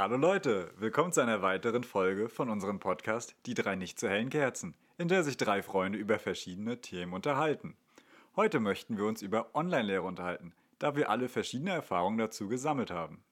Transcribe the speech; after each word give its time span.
Hallo 0.00 0.16
Leute, 0.16 0.72
willkommen 0.76 1.12
zu 1.12 1.20
einer 1.20 1.42
weiteren 1.42 1.82
Folge 1.82 2.28
von 2.28 2.50
unserem 2.50 2.78
Podcast 2.78 3.34
Die 3.46 3.54
drei 3.54 3.74
nicht 3.74 3.98
so 3.98 4.06
hellen 4.06 4.30
Kerzen, 4.30 4.76
in 4.96 5.08
der 5.08 5.24
sich 5.24 5.36
drei 5.36 5.60
Freunde 5.60 5.98
über 5.98 6.20
verschiedene 6.20 6.80
Themen 6.80 7.12
unterhalten. 7.12 7.76
Heute 8.36 8.60
möchten 8.60 8.96
wir 8.96 9.06
uns 9.06 9.22
über 9.22 9.56
Online-Lehre 9.56 10.04
unterhalten, 10.04 10.54
da 10.78 10.94
wir 10.94 11.10
alle 11.10 11.28
verschiedene 11.28 11.72
Erfahrungen 11.72 12.16
dazu 12.16 12.46
gesammelt 12.46 12.92
haben. 12.92 13.24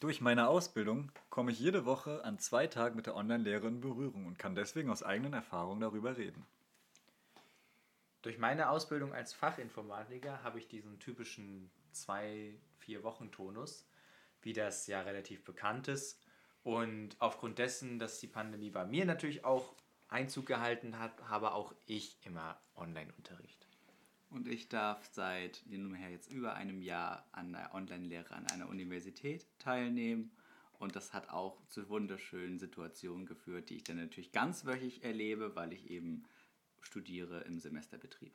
Durch 0.00 0.22
meine 0.22 0.48
Ausbildung 0.48 1.12
komme 1.28 1.52
ich 1.52 1.60
jede 1.60 1.84
Woche 1.84 2.24
an 2.24 2.38
zwei 2.38 2.66
Tagen 2.66 2.96
mit 2.96 3.04
der 3.04 3.14
Online-Lehre 3.14 3.68
in 3.68 3.82
Berührung 3.82 4.24
und 4.24 4.38
kann 4.38 4.54
deswegen 4.54 4.88
aus 4.88 5.02
eigenen 5.02 5.34
Erfahrungen 5.34 5.82
darüber 5.82 6.16
reden. 6.16 6.46
Durch 8.22 8.38
meine 8.38 8.70
Ausbildung 8.70 9.12
als 9.12 9.34
Fachinformatiker 9.34 10.42
habe 10.44 10.60
ich 10.60 10.68
diesen 10.68 10.98
typischen 10.98 11.70
zwei, 11.92 12.54
vier 12.78 13.04
Wochen 13.04 13.30
Tonus, 13.30 13.84
wie 14.42 14.52
das 14.52 14.86
ja 14.86 15.00
relativ 15.00 15.44
bekannt 15.44 15.88
ist. 15.88 16.20
Und 16.62 17.16
aufgrund 17.18 17.58
dessen, 17.58 17.98
dass 17.98 18.20
die 18.20 18.28
Pandemie 18.28 18.70
bei 18.70 18.84
mir 18.84 19.04
natürlich 19.04 19.44
auch 19.44 19.74
Einzug 20.08 20.46
gehalten 20.46 20.98
hat, 20.98 21.28
habe 21.28 21.52
auch 21.54 21.74
ich 21.86 22.18
immer 22.24 22.60
Online-Unterricht. 22.76 23.66
Und 24.30 24.48
ich 24.48 24.68
darf 24.68 25.08
seit 25.12 25.62
nunmehr 25.66 26.10
jetzt 26.10 26.30
über 26.30 26.54
einem 26.54 26.80
Jahr 26.80 27.26
an 27.32 27.52
der 27.52 27.74
Online-Lehre 27.74 28.34
an 28.34 28.46
einer 28.46 28.68
Universität 28.68 29.46
teilnehmen. 29.58 30.30
Und 30.78 30.96
das 30.96 31.12
hat 31.12 31.28
auch 31.28 31.58
zu 31.68 31.88
wunderschönen 31.88 32.58
Situationen 32.58 33.26
geführt, 33.26 33.70
die 33.70 33.76
ich 33.76 33.84
dann 33.84 33.98
natürlich 33.98 34.32
ganzwöchig 34.32 35.04
erlebe, 35.04 35.54
weil 35.54 35.72
ich 35.72 35.90
eben 35.90 36.24
studiere 36.80 37.40
im 37.42 37.58
Semesterbetrieb. 37.58 38.32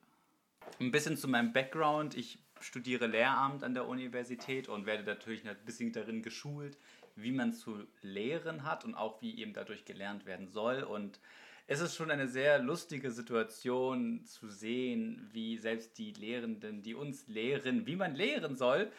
Ein 0.79 0.91
bisschen 0.91 1.17
zu 1.17 1.27
meinem 1.27 1.53
Background. 1.53 2.15
Ich 2.15 2.39
studiere 2.59 3.07
Lehramt 3.07 3.63
an 3.63 3.73
der 3.73 3.87
Universität 3.87 4.67
und 4.67 4.85
werde 4.85 5.03
natürlich 5.03 5.47
ein 5.47 5.55
bisschen 5.65 5.91
darin 5.91 6.21
geschult, 6.21 6.77
wie 7.15 7.31
man 7.31 7.53
zu 7.53 7.83
lehren 8.01 8.63
hat 8.63 8.85
und 8.85 8.95
auch 8.95 9.21
wie 9.21 9.39
eben 9.39 9.53
dadurch 9.53 9.85
gelernt 9.85 10.25
werden 10.25 10.47
soll. 10.47 10.83
Und 10.83 11.19
es 11.67 11.81
ist 11.81 11.95
schon 11.95 12.11
eine 12.11 12.27
sehr 12.27 12.59
lustige 12.59 13.11
Situation 13.11 14.23
zu 14.25 14.49
sehen, 14.49 15.29
wie 15.33 15.57
selbst 15.57 15.97
die 15.97 16.13
Lehrenden, 16.13 16.81
die 16.81 16.95
uns 16.95 17.27
lehren, 17.27 17.85
wie 17.85 17.95
man 17.95 18.15
lehren 18.15 18.55
soll, 18.55 18.91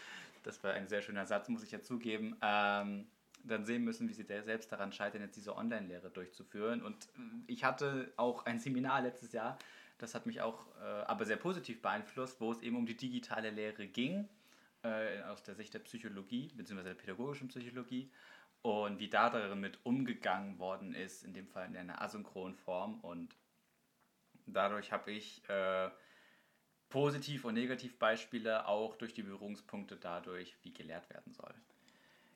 das 0.42 0.62
war 0.64 0.72
ein 0.72 0.88
sehr 0.88 1.02
schöner 1.02 1.26
Satz, 1.26 1.48
muss 1.48 1.62
ich 1.62 1.72
ja 1.72 1.82
zugeben, 1.82 2.36
ähm, 2.42 3.06
dann 3.44 3.64
sehen 3.64 3.84
müssen, 3.84 4.08
wie 4.08 4.14
sie 4.14 4.24
selbst 4.24 4.72
daran 4.72 4.92
scheitern, 4.92 5.22
jetzt 5.22 5.36
diese 5.36 5.56
Online-Lehre 5.56 6.10
durchzuführen. 6.10 6.82
Und 6.82 7.04
äh, 7.04 7.18
ich 7.46 7.64
hatte 7.64 8.12
auch 8.16 8.46
ein 8.46 8.58
Seminar 8.58 9.02
letztes 9.02 9.32
Jahr, 9.32 9.58
das 9.98 10.14
hat 10.14 10.26
mich 10.26 10.40
auch 10.40 10.66
äh, 10.80 10.84
aber 11.06 11.24
sehr 11.24 11.36
positiv 11.36 11.82
beeinflusst, 11.82 12.40
wo 12.40 12.52
es 12.52 12.60
eben 12.60 12.76
um 12.76 12.86
die 12.86 12.96
digitale 12.96 13.50
Lehre 13.50 13.86
ging, 13.86 14.28
äh, 14.82 15.22
aus 15.22 15.42
der 15.42 15.54
Sicht 15.54 15.74
der 15.74 15.80
Psychologie, 15.80 16.50
beziehungsweise 16.54 16.94
der 16.94 17.00
pädagogischen 17.00 17.48
Psychologie 17.48 18.10
und 18.62 18.98
wie 18.98 19.08
da 19.08 19.30
damit 19.30 19.78
umgegangen 19.84 20.58
worden 20.58 20.94
ist, 20.94 21.24
in 21.24 21.32
dem 21.32 21.48
Fall 21.48 21.68
in 21.68 21.76
einer 21.76 22.02
asynchronen 22.02 22.56
Form. 22.56 23.00
Und 23.00 23.34
dadurch 24.46 24.92
habe 24.92 25.12
ich 25.12 25.48
äh, 25.48 25.90
Positiv- 26.88 27.44
und 27.44 27.54
Negativbeispiele 27.54 28.66
auch 28.66 28.96
durch 28.96 29.14
die 29.14 29.22
Berührungspunkte 29.22 29.96
dadurch, 29.96 30.56
wie 30.62 30.72
gelehrt 30.72 31.08
werden 31.10 31.32
soll. 31.34 31.54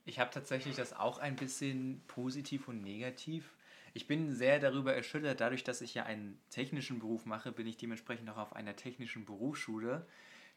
Ich 0.05 0.18
habe 0.18 0.30
tatsächlich 0.30 0.77
das 0.77 0.92
auch 0.92 1.18
ein 1.18 1.36
bisschen 1.36 2.02
positiv 2.06 2.68
und 2.68 2.83
negativ. 2.83 3.55
Ich 3.95 4.07
bin 4.07 4.33
sehr 4.35 4.59
darüber 4.59 4.95
erschüttert, 4.95 5.41
dadurch, 5.41 5.65
dass 5.65 5.81
ich 5.81 5.95
ja 5.95 6.05
einen 6.05 6.41
technischen 6.51 6.98
Beruf 6.98 7.27
mache, 7.27 7.53
bin 7.53 7.67
ich 7.67 7.77
dementsprechend 7.77 8.29
auch 8.31 8.39
auf 8.39 8.57
einer 8.57 8.77
technischen 8.77 9.25
Berufsschule, 9.25 10.07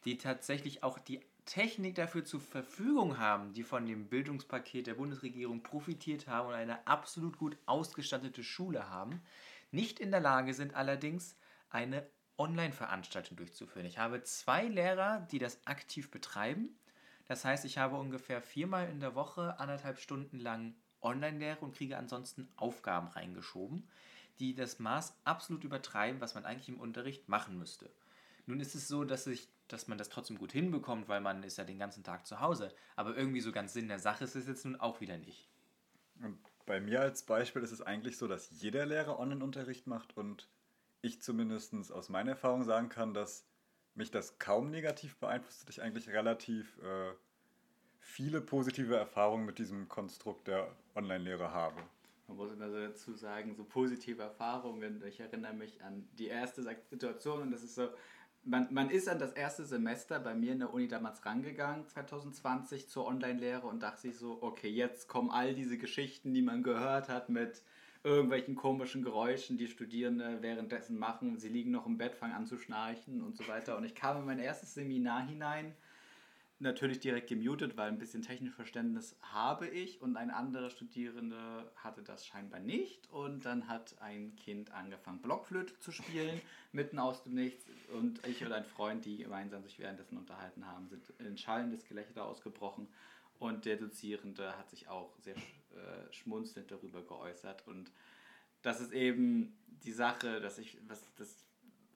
die 0.04 0.16
tatsächlich 0.16 0.82
auch 0.82 0.98
die 0.98 1.20
Technik 1.44 1.94
dafür 1.94 2.24
zur 2.24 2.40
Verfügung 2.40 3.18
haben, 3.18 3.52
die 3.52 3.62
von 3.62 3.86
dem 3.86 4.08
Bildungspaket 4.08 4.86
der 4.86 4.94
Bundesregierung 4.94 5.62
profitiert 5.62 6.26
haben 6.26 6.48
und 6.48 6.54
eine 6.54 6.86
absolut 6.86 7.38
gut 7.38 7.56
ausgestattete 7.66 8.42
Schule 8.42 8.88
haben, 8.88 9.22
nicht 9.70 10.00
in 10.00 10.10
der 10.10 10.20
Lage 10.20 10.54
sind 10.54 10.74
allerdings 10.74 11.36
eine 11.70 12.06
Online-Veranstaltung 12.38 13.36
durchzuführen. 13.36 13.86
Ich 13.86 13.98
habe 13.98 14.22
zwei 14.22 14.64
Lehrer, 14.64 15.26
die 15.30 15.38
das 15.38 15.66
aktiv 15.66 16.10
betreiben. 16.10 16.78
Das 17.26 17.44
heißt, 17.44 17.64
ich 17.64 17.78
habe 17.78 17.96
ungefähr 17.96 18.40
viermal 18.40 18.88
in 18.88 19.00
der 19.00 19.14
Woche 19.14 19.58
anderthalb 19.58 19.98
Stunden 19.98 20.38
lang 20.38 20.74
Online-Lehre 21.06 21.64
und 21.64 21.74
kriege 21.74 21.96
ansonsten 21.96 22.48
Aufgaben 22.56 23.08
reingeschoben, 23.08 23.88
die 24.38 24.54
das 24.54 24.78
Maß 24.78 25.14
absolut 25.24 25.64
übertreiben, 25.64 26.20
was 26.20 26.34
man 26.34 26.44
eigentlich 26.44 26.68
im 26.68 26.80
Unterricht 26.80 27.28
machen 27.28 27.58
müsste. 27.58 27.90
Nun 28.46 28.60
ist 28.60 28.74
es 28.74 28.86
so, 28.86 29.04
dass, 29.04 29.26
ich, 29.26 29.48
dass 29.68 29.88
man 29.88 29.98
das 29.98 30.08
trotzdem 30.08 30.38
gut 30.38 30.52
hinbekommt, 30.52 31.08
weil 31.08 31.20
man 31.20 31.42
ist 31.42 31.58
ja 31.58 31.64
den 31.64 31.78
ganzen 31.78 32.04
Tag 32.04 32.26
zu 32.26 32.40
Hause. 32.40 32.72
Aber 32.94 33.16
irgendwie 33.16 33.40
so 33.40 33.50
ganz 33.50 33.72
Sinn 33.72 33.88
der 33.88 33.98
Sache 33.98 34.24
ist 34.24 34.36
es 34.36 34.46
jetzt 34.46 34.64
nun 34.64 34.76
auch 34.76 35.00
wieder 35.00 35.16
nicht. 35.16 35.48
Und 36.22 36.38
bei 36.66 36.80
mir 36.80 37.00
als 37.00 37.24
Beispiel 37.24 37.62
ist 37.62 37.72
es 37.72 37.82
eigentlich 37.82 38.18
so, 38.18 38.28
dass 38.28 38.50
jeder 38.50 38.86
Lehrer 38.86 39.18
Online-Unterricht 39.18 39.86
macht 39.86 40.16
und 40.16 40.48
ich 41.02 41.22
zumindest 41.22 41.74
aus 41.92 42.08
meiner 42.08 42.32
Erfahrung 42.32 42.64
sagen 42.64 42.88
kann, 42.88 43.14
dass 43.14 43.46
mich 43.94 44.10
das 44.10 44.38
kaum 44.38 44.70
negativ 44.70 45.16
beeinflusst, 45.16 45.62
dass 45.62 45.76
ich 45.76 45.82
eigentlich 45.82 46.08
relativ 46.08 46.78
äh, 46.78 47.12
viele 48.06 48.40
positive 48.40 48.96
Erfahrungen 48.96 49.44
mit 49.44 49.58
diesem 49.58 49.88
Konstrukt 49.88 50.46
der 50.46 50.68
Online-Lehre 50.94 51.52
habe. 51.52 51.82
Man 52.28 52.36
muss 52.36 52.52
immer 52.52 52.70
so 52.70 52.78
dazu 52.78 53.12
sagen, 53.12 53.54
so 53.54 53.64
positive 53.64 54.22
Erfahrungen. 54.22 55.02
Ich 55.06 55.20
erinnere 55.20 55.52
mich 55.52 55.82
an 55.82 56.08
die 56.18 56.28
erste 56.28 56.62
Situation 56.62 57.42
und 57.42 57.50
das 57.50 57.62
ist 57.62 57.74
so, 57.74 57.88
man, 58.44 58.68
man 58.72 58.90
ist 58.90 59.08
an 59.08 59.18
das 59.18 59.32
erste 59.32 59.66
Semester 59.66 60.20
bei 60.20 60.34
mir 60.34 60.52
in 60.52 60.60
der 60.60 60.72
Uni 60.72 60.86
damals 60.86 61.26
rangegangen, 61.26 61.86
2020, 61.88 62.88
zur 62.88 63.06
Online-Lehre 63.06 63.66
und 63.66 63.82
dachte 63.82 64.02
sich 64.02 64.16
so, 64.16 64.40
okay, 64.40 64.70
jetzt 64.70 65.08
kommen 65.08 65.30
all 65.30 65.54
diese 65.54 65.76
Geschichten, 65.76 66.32
die 66.32 66.42
man 66.42 66.62
gehört 66.62 67.08
hat 67.08 67.28
mit 67.28 67.62
irgendwelchen 68.04 68.54
komischen 68.54 69.02
Geräuschen, 69.02 69.58
die 69.58 69.66
Studierende 69.66 70.42
währenddessen 70.42 70.96
machen. 70.96 71.38
Sie 71.38 71.48
liegen 71.48 71.72
noch 71.72 71.86
im 71.86 71.98
Bett, 71.98 72.14
fangen 72.14 72.34
an 72.34 72.46
zu 72.46 72.56
schnarchen 72.56 73.20
und 73.20 73.36
so 73.36 73.46
weiter. 73.48 73.76
Und 73.76 73.84
ich 73.84 73.96
kam 73.96 74.18
in 74.18 74.24
mein 74.24 74.38
erstes 74.38 74.74
Seminar 74.74 75.26
hinein 75.26 75.74
natürlich 76.58 77.00
direkt 77.00 77.28
gemutet, 77.28 77.76
weil 77.76 77.88
ein 77.88 77.98
bisschen 77.98 78.22
technisches 78.22 78.56
Verständnis 78.56 79.16
habe 79.20 79.68
ich 79.68 80.00
und 80.00 80.16
ein 80.16 80.30
anderer 80.30 80.70
Studierende 80.70 81.70
hatte 81.76 82.02
das 82.02 82.26
scheinbar 82.26 82.60
nicht 82.60 83.10
und 83.10 83.44
dann 83.44 83.68
hat 83.68 84.00
ein 84.00 84.34
Kind 84.36 84.70
angefangen 84.72 85.20
Blockflöte 85.20 85.78
zu 85.80 85.92
spielen 85.92 86.40
mitten 86.72 86.98
aus 86.98 87.22
dem 87.22 87.34
Nichts 87.34 87.66
und 87.92 88.26
ich 88.26 88.42
und 88.44 88.52
ein 88.52 88.64
Freund, 88.64 89.04
die 89.04 89.18
gemeinsam 89.18 89.62
sich 89.62 89.78
währenddessen 89.78 90.16
unterhalten 90.16 90.66
haben, 90.66 90.88
sind 90.88 91.04
in 91.18 91.36
schallendes 91.36 91.84
Gelächter 91.84 92.24
ausgebrochen 92.24 92.88
und 93.38 93.66
der 93.66 93.76
Dozierende 93.76 94.56
hat 94.56 94.70
sich 94.70 94.88
auch 94.88 95.14
sehr 95.18 95.36
äh, 95.36 96.12
schmunzelnd 96.12 96.70
darüber 96.70 97.02
geäußert 97.02 97.66
und 97.66 97.92
das 98.62 98.80
ist 98.80 98.92
eben 98.92 99.58
die 99.66 99.92
Sache, 99.92 100.40
dass 100.40 100.58
ich 100.58 100.78
was 100.88 101.04
das 101.16 101.44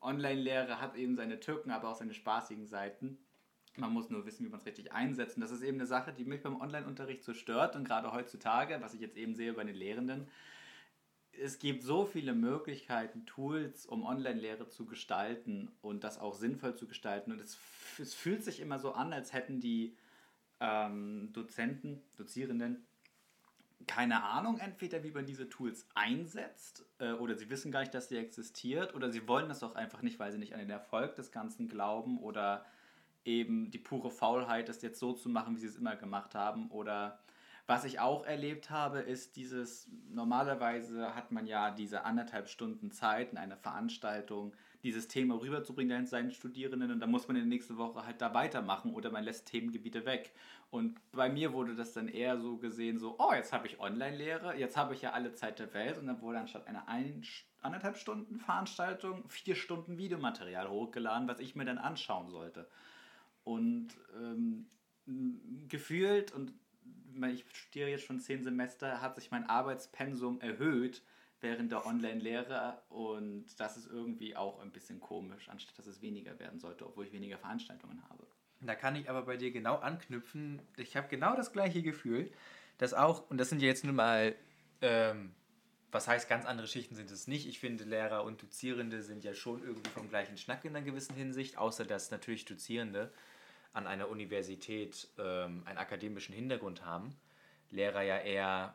Online-Lehre 0.03 0.81
hat 0.81 0.97
eben 0.97 1.17
seine 1.17 1.41
Türken, 1.41 1.71
aber 1.71 1.89
auch 1.89 1.97
seine 1.97 2.15
spaßigen 2.15 2.67
Seiten 2.67 3.19
man 3.77 3.93
muss 3.93 4.11
nur 4.11 4.27
wissen, 4.27 4.45
wie 4.45 4.49
man 4.49 4.61
es 4.61 4.67
richtig 4.67 4.93
einsetzt. 4.93 5.37
Und 5.37 5.43
das 5.43 5.51
ist 5.51 5.63
eben 5.63 5.79
eine 5.79 5.87
Sache, 5.87 6.13
die 6.13 6.25
mich 6.25 6.43
beim 6.43 6.61
Online-Unterricht 6.61 7.25
so 7.25 7.35
stört. 7.35 7.77
Und 7.77 7.85
gerade 7.85 8.13
heutzutage, 8.13 8.79
was 8.81 8.95
ich 8.95 9.01
jetzt 9.01 9.17
eben 9.17 9.35
sehe 9.35 9.53
bei 9.53 9.65
den 9.65 9.77
Lehrenden, 9.77 10.29
es 11.33 11.59
gibt 11.59 11.83
so 11.83 12.05
viele 12.05 12.35
Möglichkeiten, 12.35 13.25
Tools, 13.27 13.87
um 13.87 14.05
Online-Lehre 14.05 14.69
zu 14.69 14.85
gestalten 14.85 15.71
und 15.81 16.05
das 16.05 16.19
auch 16.19 16.35
sinnvoll 16.35 16.75
zu 16.75 16.87
gestalten. 16.87 17.33
Und 17.33 17.41
es, 17.41 17.59
es 17.99 18.15
fühlt 18.15 18.45
sich 18.45 18.61
immer 18.61 18.79
so 18.79 18.93
an, 18.93 19.13
als 19.13 19.33
hätten 19.33 19.61
die 19.61 19.97
ähm, 20.61 21.31
Dozenten, 21.33 22.03
Dozierenden 22.17 22.85
keine 23.87 24.23
Ahnung, 24.23 24.59
entweder 24.59 25.03
wie 25.03 25.11
man 25.11 25.25
diese 25.27 25.49
Tools 25.49 25.89
einsetzt 25.95 26.85
äh, 26.99 27.13
oder 27.13 27.35
sie 27.35 27.49
wissen 27.51 27.73
gar 27.73 27.81
nicht, 27.81 27.95
dass 27.95 28.09
sie 28.09 28.17
existiert 28.17 28.95
oder 28.95 29.11
sie 29.11 29.27
wollen 29.27 29.49
das 29.49 29.63
auch 29.63 29.75
einfach 29.75 30.03
nicht, 30.03 30.19
weil 30.19 30.33
sie 30.33 30.39
nicht 30.39 30.53
an 30.53 30.61
den 30.61 30.71
Erfolg 30.71 31.15
des 31.15 31.33
Ganzen 31.33 31.67
glauben 31.67 32.19
oder 32.19 32.65
eben 33.25 33.71
die 33.71 33.79
pure 33.79 34.11
Faulheit, 34.11 34.69
das 34.69 34.83
jetzt 34.83 34.99
so 34.99 35.13
zu 35.13 35.29
machen, 35.29 35.57
wie 35.57 35.61
sie 35.61 35.67
es 35.67 35.77
immer 35.77 35.97
gemacht 35.97 36.35
haben. 36.35 36.71
Oder 36.71 37.21
was 37.67 37.85
ich 37.85 38.01
auch 38.01 38.25
erlebt 38.25 38.71
habe, 38.71 38.99
ist 38.99 39.37
dieses, 39.37 39.89
normalerweise 40.09 41.15
hat 41.15 41.31
man 41.31 41.47
ja 41.47 41.71
diese 41.71 42.05
anderthalb 42.05 42.49
Stunden 42.49 42.91
Zeit 42.91 43.31
in 43.31 43.39
einer 43.39 43.57
Veranstaltung, 43.57 44.57
dieses 44.83 45.09
Thema 45.09 45.41
rüberzubringen 45.41 46.07
seinen 46.07 46.33
Studierenden 46.33 46.91
und 46.91 47.01
dann 47.01 47.11
muss 47.11 47.29
man 47.29 47.37
in 47.37 47.43
der 47.43 47.49
nächsten 47.49 47.77
Woche 47.77 48.05
halt 48.05 48.21
da 48.21 48.35
weitermachen 48.35 48.93
oder 48.93 49.11
man 49.11 49.23
lässt 49.23 49.47
Themengebiete 49.47 50.05
weg. 50.05 50.33
Und 50.71 50.99
bei 51.13 51.29
mir 51.29 51.53
wurde 51.53 51.77
das 51.77 51.93
dann 51.93 52.09
eher 52.09 52.39
so 52.41 52.57
gesehen, 52.57 52.99
so, 52.99 53.17
oh, 53.19 53.33
jetzt 53.35 53.53
habe 53.53 53.67
ich 53.67 53.79
Online-Lehre, 53.79 54.57
jetzt 54.57 54.77
habe 54.77 54.95
ich 54.95 55.03
ja 55.03 55.13
alle 55.13 55.33
Zeit 55.35 55.59
der 55.59 55.73
Welt 55.75 55.99
und 55.99 56.07
dann 56.07 56.23
wurde 56.23 56.41
anstatt 56.41 56.67
einer 56.67 56.89
ein, 56.89 57.23
anderthalb 57.63 57.99
Stunden 57.99 58.41
Veranstaltung 58.41 59.29
vier 59.29 59.55
Stunden 59.55 59.99
Videomaterial 59.99 60.69
hochgeladen, 60.69 61.29
was 61.29 61.41
ich 61.41 61.55
mir 61.55 61.67
dann 61.67 61.79
anschauen 61.79 62.31
sollte. 62.31 62.69
Und 63.45 63.89
ähm, 64.17 64.67
gefühlt, 65.69 66.33
und 66.33 66.53
ich 67.33 67.45
studiere 67.53 67.91
jetzt 67.91 68.05
schon 68.05 68.21
zehn 68.21 68.43
Semester, 68.43 69.01
hat 69.01 69.17
sich 69.17 69.31
mein 69.31 69.49
Arbeitspensum 69.49 70.41
erhöht 70.41 71.03
während 71.41 71.73
der 71.73 71.87
Online-Lehre 71.87 72.83
und 72.91 73.47
das 73.59 73.77
ist 73.77 73.87
irgendwie 73.87 74.37
auch 74.37 74.61
ein 74.61 74.71
bisschen 74.73 75.01
komisch, 75.01 75.49
anstatt 75.49 75.79
dass 75.79 75.87
es 75.87 76.03
weniger 76.03 76.39
werden 76.39 76.61
sollte, 76.61 76.87
obwohl 76.87 77.07
ich 77.07 77.13
weniger 77.13 77.39
Veranstaltungen 77.39 78.03
habe. 78.09 78.27
Da 78.61 78.75
kann 78.75 78.95
ich 78.95 79.09
aber 79.09 79.23
bei 79.23 79.39
dir 79.39 79.51
genau 79.51 79.77
anknüpfen. 79.77 80.61
Ich 80.77 80.97
habe 80.97 81.09
genau 81.09 81.35
das 81.35 81.53
gleiche 81.53 81.83
Gefühl. 81.83 82.31
das 82.77 82.95
auch, 82.95 83.29
und 83.31 83.39
das 83.39 83.49
sind 83.49 83.63
ja 83.63 83.69
jetzt 83.69 83.85
nun 83.85 83.95
mal, 83.95 84.35
ähm, 84.83 85.33
was 85.93 86.07
heißt, 86.09 86.29
ganz 86.29 86.47
andere 86.47 86.67
Schichten 86.69 86.95
sind 86.95 87.11
es 87.11 87.27
nicht. 87.27 87.47
Ich 87.49 87.59
finde, 87.59 87.85
Lehrer 87.85 88.25
und 88.25 88.43
Dozierende 88.43 89.03
sind 89.03 89.25
ja 89.25 89.35
schon 89.35 89.63
irgendwie 89.63 89.91
vom 89.91 90.09
gleichen 90.09 90.37
Schnack 90.37 90.65
in 90.65 90.75
einer 90.77 90.85
gewissen 90.85 91.15
Hinsicht, 91.17 91.59
außer 91.59 91.85
dass 91.85 92.11
natürlich 92.11 92.45
Dozierende 92.45 93.13
an 93.73 93.87
einer 93.87 94.09
Universität 94.09 95.09
ähm, 95.19 95.63
einen 95.65 95.79
akademischen 95.79 96.35
Hintergrund 96.35 96.85
haben. 96.85 97.17
Lehrer 97.71 98.03
ja 98.03 98.19
eher, 98.19 98.75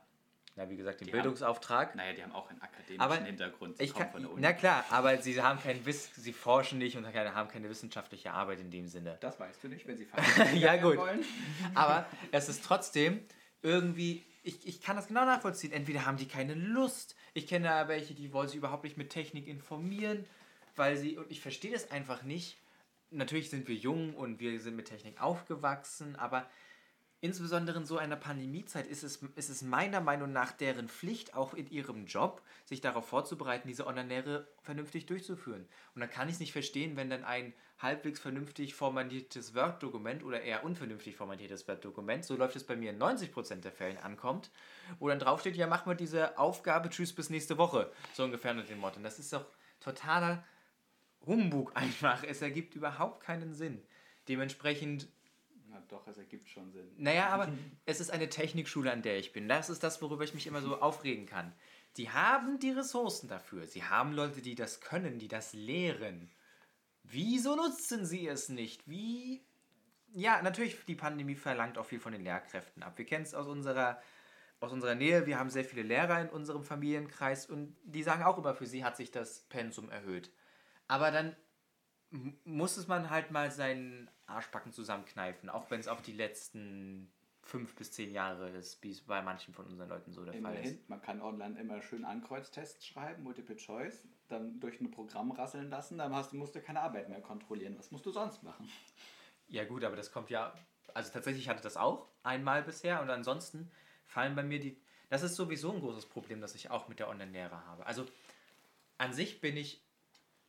na 0.55 0.69
wie 0.69 0.77
gesagt, 0.77 1.01
den 1.01 1.07
Die 1.07 1.11
Bildungsauftrag. 1.11 1.95
Naja, 1.95 2.13
die 2.13 2.23
haben 2.23 2.31
auch 2.31 2.49
einen 2.49 2.61
akademischen 2.61 3.01
Aber 3.01 3.15
Hintergrund. 3.15 3.81
Ich 3.81 3.93
kann, 3.93 4.09
von 4.09 4.21
der 4.21 4.31
Uni. 4.31 4.41
na 4.41 4.53
klar, 4.53 4.85
aber 4.89 5.17
sie 5.17 5.41
haben 5.41 5.59
kein 5.61 5.85
Wiss, 5.85 6.09
sie 6.15 6.31
forschen 6.31 6.77
nicht 6.77 6.95
und 6.95 7.05
haben 7.05 7.49
keine 7.49 7.69
wissenschaftliche 7.69 8.31
Arbeit 8.31 8.61
in 8.61 8.71
dem 8.71 8.87
Sinne. 8.87 9.17
Das 9.19 9.37
weißt 9.39 9.63
du 9.63 9.67
nicht, 9.67 9.85
wenn 9.85 9.97
sie 9.97 10.07
Ja, 10.55 10.77
gut. 10.77 10.95
wollen. 10.97 11.25
Aber 11.73 12.05
es 12.31 12.47
ist 12.47 12.63
trotzdem 12.63 13.25
irgendwie, 13.61 14.23
ich, 14.45 14.67
ich 14.67 14.81
kann 14.81 14.95
das 14.95 15.07
genau 15.07 15.25
nachvollziehen. 15.25 15.73
Entweder 15.73 16.05
haben 16.05 16.17
die 16.17 16.27
keine 16.27 16.53
Lust. 16.53 17.15
Ich 17.33 17.47
kenne 17.47 17.67
da 17.67 17.87
welche, 17.87 18.13
die 18.13 18.31
wollen 18.31 18.47
sich 18.47 18.57
überhaupt 18.57 18.83
nicht 18.83 18.95
mit 18.95 19.09
Technik 19.09 19.47
informieren, 19.47 20.25
weil 20.75 20.97
sie, 20.97 21.17
und 21.17 21.29
ich 21.31 21.41
verstehe 21.41 21.71
das 21.71 21.89
einfach 21.89 22.21
nicht. 22.23 22.57
Natürlich 23.09 23.49
sind 23.49 23.67
wir 23.67 23.75
jung 23.75 24.13
und 24.13 24.39
wir 24.39 24.59
sind 24.59 24.75
mit 24.75 24.87
Technik 24.87 25.19
aufgewachsen, 25.19 26.15
aber 26.15 26.47
insbesondere 27.21 27.77
in 27.77 27.85
so 27.85 27.97
einer 27.97 28.15
Pandemiezeit 28.15 28.87
ist 28.87 29.03
es, 29.03 29.17
ist 29.35 29.49
es 29.49 29.61
meiner 29.61 30.01
Meinung 30.01 30.31
nach 30.31 30.51
deren 30.51 30.89
Pflicht, 30.89 31.33
auch 31.33 31.53
in 31.53 31.69
ihrem 31.69 32.05
Job, 32.05 32.41
sich 32.65 32.81
darauf 32.81 33.07
vorzubereiten, 33.07 33.67
diese 33.67 33.87
Online-Lehre 33.87 34.47
vernünftig 34.61 35.05
durchzuführen. 35.05 35.67
Und 35.93 36.01
dann 36.01 36.09
kann 36.09 36.27
ich 36.27 36.35
es 36.35 36.39
nicht 36.39 36.51
verstehen, 36.51 36.95
wenn 36.95 37.09
dann 37.09 37.23
ein 37.23 37.53
halbwegs 37.79 38.19
vernünftig 38.19 38.73
formatiertes 38.73 39.53
Word-Dokument 39.53 40.23
oder 40.23 40.41
eher 40.41 40.63
unvernünftig 40.63 41.15
formatiertes 41.15 41.67
Word-Dokument, 41.67 42.23
so 42.23 42.35
läuft 42.35 42.55
es 42.55 42.63
bei 42.63 42.75
mir 42.75 42.91
in 42.91 42.99
90% 42.99 43.61
der 43.61 43.71
Fällen 43.71 43.97
ankommt, 43.97 44.49
wo 44.99 45.09
dann 45.09 45.19
draufsteht, 45.19 45.55
ja, 45.55 45.67
mach 45.67 45.85
mal 45.85 45.95
diese 45.95 46.37
Aufgabe, 46.37 46.89
tschüss, 46.89 47.13
bis 47.13 47.29
nächste 47.29 47.57
Woche. 47.57 47.91
So 48.13 48.23
ungefähr 48.23 48.51
unter 48.51 48.63
dem 48.63 48.79
Motto. 48.79 48.97
Und 48.97 49.03
das 49.03 49.19
ist 49.19 49.33
doch 49.33 49.45
totaler 49.79 50.43
Humbug 51.25 51.75
einfach. 51.75 52.23
Es 52.23 52.41
ergibt 52.41 52.75
überhaupt 52.75 53.21
keinen 53.21 53.53
Sinn. 53.53 53.81
Dementsprechend 54.27 55.07
Na 55.75 55.83
doch, 55.89 56.07
es 56.07 56.17
ergibt 56.17 56.47
schon 56.47 56.71
Sinn. 56.71 56.89
naja, 56.97 57.27
aber 57.31 57.51
es 57.85 57.99
ist 57.99 58.09
eine 58.09 58.29
Technikschule, 58.29 58.91
an 58.91 59.01
der 59.01 59.17
ich 59.19 59.33
bin. 59.33 59.49
Das 59.49 59.69
ist 59.69 59.83
das, 59.83 60.01
worüber 60.01 60.23
ich 60.23 60.33
mich 60.33 60.47
immer 60.47 60.61
so 60.61 60.79
aufregen 60.79 61.25
kann. 61.25 61.53
Die 61.97 62.09
haben 62.09 62.59
die 62.59 62.71
Ressourcen 62.71 63.27
dafür. 63.27 63.67
Sie 63.67 63.83
haben 63.83 64.13
Leute, 64.13 64.41
die 64.41 64.55
das 64.55 64.81
können, 64.81 65.19
die 65.19 65.27
das 65.27 65.53
lehren. 65.53 66.31
Wieso 67.03 67.55
nutzen 67.55 68.05
sie 68.05 68.27
es 68.27 68.49
nicht? 68.49 68.87
Wie. 68.89 69.45
Ja, 70.13 70.41
natürlich, 70.41 70.85
die 70.85 70.95
Pandemie 70.95 71.35
verlangt 71.35 71.77
auch 71.77 71.85
viel 71.85 71.99
von 71.99 72.13
den 72.13 72.23
Lehrkräften 72.23 72.83
ab. 72.83 72.97
Wir 72.97 73.05
kennen 73.05 73.25
es 73.25 73.33
aus 73.33 73.47
unserer, 73.47 74.01
aus 74.61 74.71
unserer 74.71 74.95
Nähe. 74.95 75.25
Wir 75.25 75.37
haben 75.37 75.49
sehr 75.49 75.65
viele 75.65 75.83
Lehrer 75.83 76.21
in 76.21 76.29
unserem 76.29 76.63
Familienkreis 76.63 77.47
und 77.47 77.75
die 77.83 78.01
sagen 78.01 78.23
auch 78.23 78.37
immer, 78.37 78.55
für 78.55 78.65
sie 78.65 78.85
hat 78.85 78.95
sich 78.95 79.11
das 79.11 79.41
Pensum 79.49 79.89
erhöht. 79.89 80.31
Aber 80.87 81.11
dann 81.11 81.35
muss 82.43 82.77
es 82.77 82.87
man 82.87 83.09
halt 83.09 83.31
mal 83.31 83.51
seinen 83.51 84.09
Arschbacken 84.27 84.71
zusammenkneifen, 84.71 85.49
auch 85.49 85.69
wenn 85.71 85.79
es 85.79 85.87
auf 85.87 86.01
die 86.01 86.13
letzten 86.13 87.11
fünf 87.45 87.75
bis 87.75 87.91
zehn 87.91 88.11
Jahre 88.11 88.49
ist, 88.49 88.81
wie 88.83 88.89
es 88.89 89.01
bei 89.01 89.21
manchen 89.21 89.53
von 89.53 89.65
unseren 89.65 89.87
Leuten 89.87 90.11
so 90.11 90.25
der 90.25 90.33
Fall 90.33 90.55
ist. 90.55 90.59
Immerhin, 90.59 90.79
man 90.87 91.01
kann 91.01 91.21
online 91.21 91.59
immer 91.59 91.81
schön 91.81 92.03
Ankreuztests 92.03 92.85
schreiben, 92.85 93.23
Multiple 93.23 93.55
Choice, 93.55 94.07
dann 94.27 94.59
durch 94.59 94.81
ein 94.81 94.89
Programm 94.89 95.31
rasseln 95.31 95.69
lassen, 95.69 95.99
dann 95.99 96.13
hast, 96.15 96.33
musst 96.33 96.55
du 96.55 96.61
keine 96.61 96.81
Arbeit 96.81 97.07
mehr 97.07 97.21
kontrollieren. 97.21 97.77
Was 97.77 97.91
musst 97.91 98.05
du 98.05 98.11
sonst 98.11 98.41
machen? 98.41 98.67
Ja 99.47 99.63
gut, 99.65 99.83
aber 99.83 99.95
das 99.95 100.11
kommt 100.11 100.31
ja, 100.31 100.55
also 100.95 101.11
tatsächlich 101.13 101.47
hatte 101.47 101.57
ich 101.57 101.63
das 101.63 101.77
auch 101.77 102.07
einmal 102.23 102.63
bisher 102.63 102.99
und 103.01 103.11
ansonsten 103.11 103.69
fallen 104.07 104.35
bei 104.35 104.41
mir 104.41 104.59
die, 104.59 104.81
das 105.09 105.21
ist 105.21 105.35
sowieso 105.35 105.71
ein 105.71 105.81
großes 105.81 106.07
Problem, 106.07 106.41
das 106.41 106.55
ich 106.55 106.71
auch 106.71 106.87
mit 106.87 106.97
der 106.97 107.09
Online-Lehre 107.09 107.63
habe. 107.67 107.85
Also 107.85 108.07
an 108.97 109.13
sich 109.13 109.39
bin 109.39 109.55
ich 109.55 109.84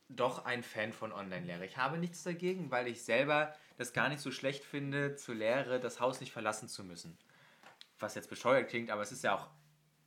doch 0.09 0.45
ein 0.45 0.63
Fan 0.63 0.93
von 0.93 1.11
Online-Lehre. 1.11 1.65
Ich 1.65 1.77
habe 1.77 1.97
nichts 1.97 2.23
dagegen, 2.23 2.71
weil 2.71 2.87
ich 2.87 3.03
selber 3.03 3.53
das 3.77 3.93
gar 3.93 4.09
nicht 4.09 4.21
so 4.21 4.31
schlecht 4.31 4.63
finde, 4.63 5.15
zur 5.15 5.35
Lehre 5.35 5.79
das 5.79 5.99
Haus 5.99 6.19
nicht 6.19 6.31
verlassen 6.31 6.67
zu 6.67 6.83
müssen. 6.83 7.17
Was 7.99 8.15
jetzt 8.15 8.29
bescheuert 8.29 8.69
klingt, 8.69 8.89
aber 8.89 9.01
es 9.01 9.11
ist 9.11 9.23
ja 9.23 9.35
auch, 9.35 9.49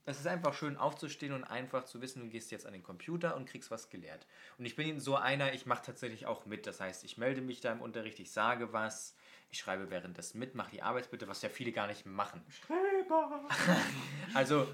es 0.06 0.18
ist 0.18 0.26
einfach 0.26 0.54
schön 0.54 0.76
aufzustehen 0.76 1.32
und 1.32 1.44
einfach 1.44 1.84
zu 1.84 2.00
wissen, 2.00 2.22
du 2.22 2.28
gehst 2.28 2.50
jetzt 2.50 2.66
an 2.66 2.72
den 2.72 2.82
Computer 2.82 3.36
und 3.36 3.48
kriegst 3.48 3.70
was 3.70 3.90
gelehrt. 3.90 4.26
Und 4.58 4.64
ich 4.64 4.74
bin 4.74 4.98
so 4.98 5.16
einer, 5.16 5.52
ich 5.52 5.66
mache 5.66 5.84
tatsächlich 5.84 6.26
auch 6.26 6.46
mit. 6.46 6.66
Das 6.66 6.80
heißt, 6.80 7.04
ich 7.04 7.18
melde 7.18 7.42
mich 7.42 7.60
da 7.60 7.72
im 7.72 7.82
Unterricht, 7.82 8.18
ich 8.20 8.32
sage 8.32 8.72
was, 8.72 9.14
ich 9.50 9.58
schreibe 9.58 9.90
währenddessen 9.90 10.38
mit, 10.38 10.54
mache 10.54 10.70
die 10.70 10.82
Arbeitsbitte, 10.82 11.28
was 11.28 11.42
ja 11.42 11.48
viele 11.48 11.72
gar 11.72 11.86
nicht 11.86 12.06
machen. 12.06 12.42
Also, 14.34 14.68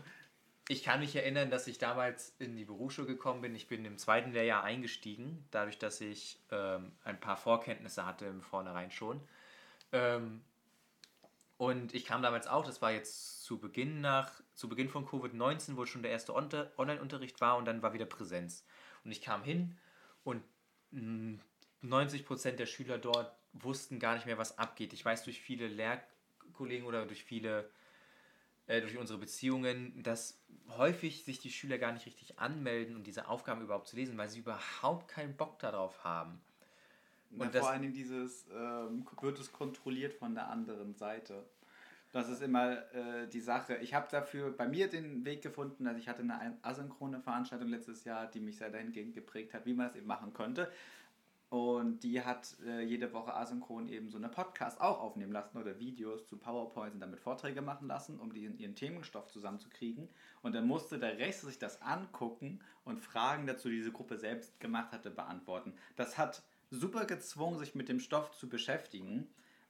ich 0.68 0.82
kann 0.82 1.00
mich 1.00 1.14
erinnern, 1.14 1.50
dass 1.50 1.66
ich 1.68 1.78
damals 1.78 2.34
in 2.38 2.56
die 2.56 2.64
Berufsschule 2.64 3.06
gekommen 3.06 3.40
bin. 3.40 3.54
Ich 3.54 3.68
bin 3.68 3.84
im 3.84 3.98
zweiten 3.98 4.32
Lehrjahr 4.32 4.64
eingestiegen, 4.64 5.46
dadurch, 5.50 5.78
dass 5.78 6.00
ich 6.00 6.40
ähm, 6.50 6.92
ein 7.04 7.20
paar 7.20 7.36
Vorkenntnisse 7.36 8.04
hatte 8.04 8.26
im 8.26 8.42
Vornherein 8.42 8.90
schon. 8.90 9.20
Ähm, 9.92 10.42
und 11.56 11.94
ich 11.94 12.04
kam 12.04 12.20
damals 12.20 12.48
auch, 12.48 12.66
das 12.66 12.82
war 12.82 12.90
jetzt 12.90 13.44
zu 13.44 13.58
Beginn 13.58 14.00
nach, 14.00 14.40
zu 14.54 14.68
Beginn 14.68 14.88
von 14.88 15.06
Covid-19, 15.06 15.76
wo 15.76 15.86
schon 15.86 16.02
der 16.02 16.10
erste 16.10 16.34
Online-Unterricht 16.34 17.40
war 17.40 17.56
und 17.56 17.64
dann 17.64 17.80
war 17.82 17.94
wieder 17.94 18.04
Präsenz. 18.04 18.64
Und 19.04 19.12
ich 19.12 19.22
kam 19.22 19.42
hin 19.44 19.78
und 20.24 20.42
mh, 20.90 21.38
90% 21.84 22.52
der 22.52 22.66
Schüler 22.66 22.98
dort 22.98 23.32
wussten 23.52 24.00
gar 24.00 24.14
nicht 24.14 24.26
mehr, 24.26 24.36
was 24.36 24.58
abgeht. 24.58 24.92
Ich 24.92 25.04
weiß 25.04 25.22
durch 25.24 25.40
viele 25.40 25.68
Lehrkollegen 25.68 26.86
oder 26.86 27.06
durch 27.06 27.24
viele 27.24 27.70
äh, 28.66 28.80
durch 28.80 28.96
unsere 28.96 29.18
Beziehungen, 29.18 30.02
dass 30.02 30.38
häufig 30.76 31.24
sich 31.24 31.38
die 31.38 31.50
Schüler 31.50 31.78
gar 31.78 31.92
nicht 31.92 32.06
richtig 32.06 32.38
anmelden, 32.38 32.96
um 32.96 33.04
diese 33.04 33.28
Aufgaben 33.28 33.62
überhaupt 33.62 33.88
zu 33.88 33.96
lesen, 33.96 34.16
weil 34.18 34.28
sie 34.28 34.40
überhaupt 34.40 35.08
keinen 35.08 35.36
Bock 35.36 35.58
darauf 35.58 36.02
haben. 36.04 36.40
Und 37.30 37.54
das- 37.54 37.60
vor 37.62 37.70
allen 37.70 37.82
Dingen 37.82 37.94
dieses, 37.94 38.46
ähm, 38.54 39.04
wird 39.20 39.38
es 39.38 39.52
kontrolliert 39.52 40.14
von 40.14 40.34
der 40.34 40.48
anderen 40.48 40.94
Seite. 40.94 41.44
Das 42.12 42.28
ist 42.28 42.40
immer 42.40 42.92
äh, 42.94 43.28
die 43.28 43.40
Sache. 43.40 43.76
Ich 43.78 43.92
habe 43.92 44.06
dafür 44.10 44.50
bei 44.50 44.66
mir 44.66 44.88
den 44.88 45.24
Weg 45.24 45.42
gefunden, 45.42 45.86
also 45.86 45.98
ich 45.98 46.08
hatte 46.08 46.22
eine 46.22 46.56
asynchrone 46.62 47.20
Veranstaltung 47.20 47.68
letztes 47.68 48.04
Jahr, 48.04 48.26
die 48.30 48.40
mich 48.40 48.56
sehr 48.56 48.70
dahingehend 48.70 49.12
geprägt 49.14 49.52
hat, 49.54 49.66
wie 49.66 49.74
man 49.74 49.88
das 49.88 49.96
eben 49.96 50.06
machen 50.06 50.32
könnte. 50.32 50.70
Und 51.48 52.00
die 52.02 52.22
hat 52.22 52.56
äh, 52.66 52.82
jede 52.82 53.12
Woche 53.12 53.32
asynchron 53.34 53.88
eben 53.88 54.10
so 54.10 54.18
eine 54.18 54.28
Podcast 54.28 54.80
auch 54.80 55.00
aufnehmen 55.00 55.30
lassen 55.30 55.58
oder 55.58 55.78
Videos 55.78 56.26
zu 56.26 56.38
PowerPoints 56.38 56.94
und 56.94 57.00
damit 57.00 57.20
Vorträge 57.20 57.62
machen 57.62 57.86
lassen, 57.86 58.18
um 58.18 58.32
die 58.32 58.46
in 58.46 58.58
ihren 58.58 58.74
Themenstoff 58.74 59.30
zusammenzukriegen. 59.30 60.08
Und 60.42 60.56
dann 60.56 60.66
musste 60.66 60.98
der 60.98 61.18
Rest 61.18 61.42
sich 61.42 61.60
das 61.60 61.82
angucken 61.82 62.60
und 62.84 62.98
Fragen 62.98 63.46
dazu, 63.46 63.68
die 63.68 63.76
diese 63.76 63.92
Gruppe 63.92 64.18
selbst 64.18 64.58
gemacht 64.58 64.90
hatte, 64.90 65.10
beantworten. 65.10 65.74
Das 65.94 66.18
hat 66.18 66.42
super 66.70 67.04
gezwungen, 67.04 67.58
sich 67.58 67.76
mit 67.76 67.88
dem 67.88 68.00
Stoff 68.00 68.32
zu 68.32 68.48
beschäftigen. 68.48 69.28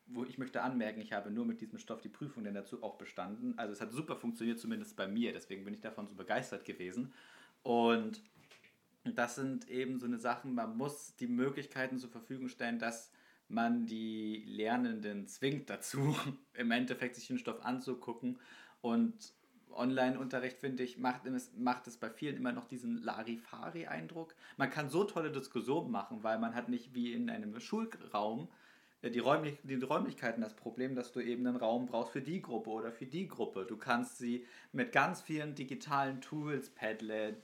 Wo 0.08 0.24
ich 0.24 0.38
möchte 0.38 0.62
anmerken, 0.62 1.00
ich 1.00 1.12
habe 1.12 1.32
nur 1.32 1.44
mit 1.44 1.60
diesem 1.60 1.78
Stoff 1.78 2.00
die 2.00 2.08
Prüfung 2.08 2.44
denn 2.44 2.54
dazu 2.54 2.82
auch 2.82 2.96
bestanden. 2.96 3.58
Also 3.58 3.72
es 3.72 3.80
hat 3.80 3.92
super 3.92 4.14
funktioniert, 4.16 4.60
zumindest 4.60 4.96
bei 4.96 5.08
mir. 5.08 5.32
Deswegen 5.32 5.64
bin 5.64 5.74
ich 5.74 5.80
davon 5.80 6.06
so 6.06 6.14
begeistert 6.14 6.64
gewesen. 6.64 7.12
Und 7.64 8.22
das 9.14 9.36
sind 9.36 9.68
eben 9.68 9.98
so 9.98 10.06
eine 10.06 10.18
Sachen, 10.18 10.54
man 10.54 10.76
muss 10.76 11.14
die 11.16 11.26
Möglichkeiten 11.26 11.98
zur 11.98 12.10
Verfügung 12.10 12.48
stellen, 12.48 12.78
dass 12.78 13.10
man 13.48 13.86
die 13.86 14.44
Lernenden 14.46 15.26
zwingt 15.28 15.70
dazu, 15.70 16.16
im 16.54 16.70
Endeffekt 16.70 17.16
sich 17.16 17.28
den 17.28 17.38
Stoff 17.38 17.64
anzugucken. 17.64 18.38
Und 18.80 19.32
Online-Unterricht, 19.70 20.58
finde 20.58 20.82
ich, 20.82 20.98
macht 20.98 21.26
es, 21.26 21.52
macht 21.56 21.86
es 21.86 21.96
bei 21.96 22.10
vielen 22.10 22.36
immer 22.36 22.52
noch 22.52 22.66
diesen 22.66 23.02
Larifari-Eindruck. 23.02 24.34
Man 24.56 24.70
kann 24.70 24.88
so 24.88 25.04
tolle 25.04 25.30
Diskussionen 25.30 25.90
machen, 25.90 26.22
weil 26.22 26.38
man 26.38 26.54
hat 26.54 26.68
nicht 26.68 26.94
wie 26.94 27.12
in 27.12 27.30
einem 27.30 27.58
Schulraum 27.60 28.48
äh, 29.02 29.10
die, 29.10 29.18
Räumlich 29.18 29.58
die 29.62 29.74
Räumlichkeiten 29.74 30.40
das 30.42 30.54
Problem, 30.54 30.94
dass 30.94 31.12
du 31.12 31.20
eben 31.20 31.46
einen 31.46 31.56
Raum 31.56 31.86
brauchst 31.86 32.12
für 32.12 32.22
die 32.22 32.42
Gruppe 32.42 32.70
oder 32.70 32.92
für 32.92 33.06
die 33.06 33.28
Gruppe. 33.28 33.66
Du 33.66 33.76
kannst 33.76 34.18
sie 34.18 34.46
mit 34.72 34.92
ganz 34.92 35.20
vielen 35.20 35.54
digitalen 35.54 36.20
Tools, 36.20 36.70
Padlet, 36.70 37.42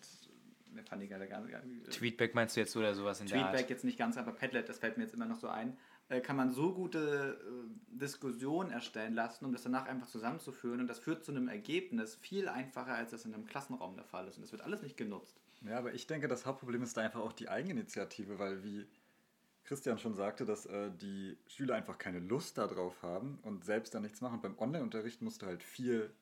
mir 0.75 0.83
fand 0.85 1.07
gerade 1.09 1.27
gar 1.27 1.41
nicht. 1.41 1.91
Tweetback 1.91 2.35
meinst 2.35 2.57
du 2.57 2.61
jetzt 2.61 2.77
oder 2.77 2.95
sowas 2.95 3.21
in 3.21 3.27
der 3.27 3.39
Tweetback 3.39 3.61
Art? 3.61 3.71
jetzt 3.71 3.85
nicht 3.85 3.99
ganz, 3.99 4.17
aber 4.17 4.33
Padlet, 4.33 4.69
das 4.69 4.79
fällt 4.79 4.97
mir 4.97 5.05
jetzt 5.05 5.15
immer 5.15 5.27
noch 5.27 5.39
so 5.39 5.49
ein, 5.49 5.77
äh, 6.09 6.21
kann 6.21 6.37
man 6.37 6.51
so 6.51 6.73
gute 6.75 7.39
äh, 7.41 7.99
Diskussionen 7.99 8.71
erstellen 8.71 9.15
lassen, 9.15 9.45
um 9.45 9.53
das 9.53 9.63
danach 9.63 9.87
einfach 9.87 10.09
zusammenzuführen. 10.09 10.81
Und 10.81 10.89
das 10.89 10.99
führt 10.99 11.25
zu 11.25 11.33
einem 11.33 11.49
Ergebnis 11.49 12.17
viel 12.17 12.49
einfacher, 12.49 12.95
als 12.95 13.11
das 13.11 13.25
in 13.25 13.35
einem 13.35 13.47
Klassenraum 13.47 13.97
der 13.97 14.05
Fall 14.05 14.27
ist. 14.29 14.37
Und 14.37 14.43
das 14.43 14.53
wird 14.53 14.63
alles 14.63 14.83
nicht 14.83 14.97
genutzt. 14.97 15.41
Ja, 15.63 15.79
aber 15.79 15.95
ich 15.95 16.07
denke, 16.07 16.29
das 16.29 16.45
Hauptproblem 16.45 16.83
ist 16.83 16.97
da 16.97 17.03
einfach 17.03 17.21
auch 17.21 17.33
die 17.33 17.49
Eigeninitiative, 17.49 18.39
weil 18.39 18.65
wie 18.65 18.87
Christian 19.65 19.99
schon 19.99 20.15
sagte, 20.15 20.45
dass 20.45 20.67
äh, 20.67 20.91
die 20.91 21.39
Schüler 21.47 21.77
einfach 21.77 21.99
keine 21.99 22.19
Lust 22.19 22.59
darauf 22.59 23.03
haben 23.03 23.39
und 23.43 23.65
selbst 23.65 23.95
da 23.95 24.01
nichts 24.01 24.21
machen. 24.21 24.41
Beim 24.41 24.59
Online-Unterricht 24.59 25.23
musst 25.23 25.43
du 25.43 25.47
halt 25.47 25.63
viel 25.63 26.13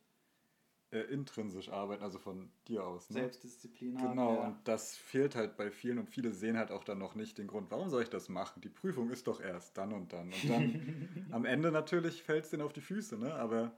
äh, 0.93 1.01
intrinsisch 1.03 1.69
arbeiten, 1.69 2.03
also 2.03 2.19
von 2.19 2.51
dir 2.67 2.85
aus. 2.85 3.11
Ne? 3.11 3.21
Selbstdisziplin. 3.21 3.97
Genau, 3.97 4.35
ja. 4.35 4.41
und 4.49 4.57
das 4.67 4.97
fehlt 4.97 5.37
halt 5.37 5.57
bei 5.57 5.71
vielen 5.71 5.99
und 5.99 6.09
viele 6.09 6.33
sehen 6.33 6.59
halt 6.59 6.71
auch 6.73 6.83
dann 6.83 6.99
noch 6.99 7.15
nicht 7.15 7.39
den 7.39 7.47
Grund, 7.47 7.71
warum 7.71 7.89
soll 7.91 8.03
ich 8.03 8.11
das 8.11 8.29
machen? 8.29 8.61
Die 8.61 8.69
Prüfung 8.69 9.11
ist 9.11 9.27
doch 9.27 9.41
erst 9.41 9.79
dann 9.79 9.93
und 9.93 10.13
dann. 10.13 10.33
Und 10.33 10.49
dann 10.49 11.29
am 11.31 11.45
Ende 11.45 11.71
natürlich 11.71 12.23
fällt 12.23 12.45
es 12.45 12.51
denen 12.51 12.63
auf 12.63 12.73
die 12.73 12.81
Füße, 12.81 13.17
ne? 13.17 13.33
aber 13.35 13.73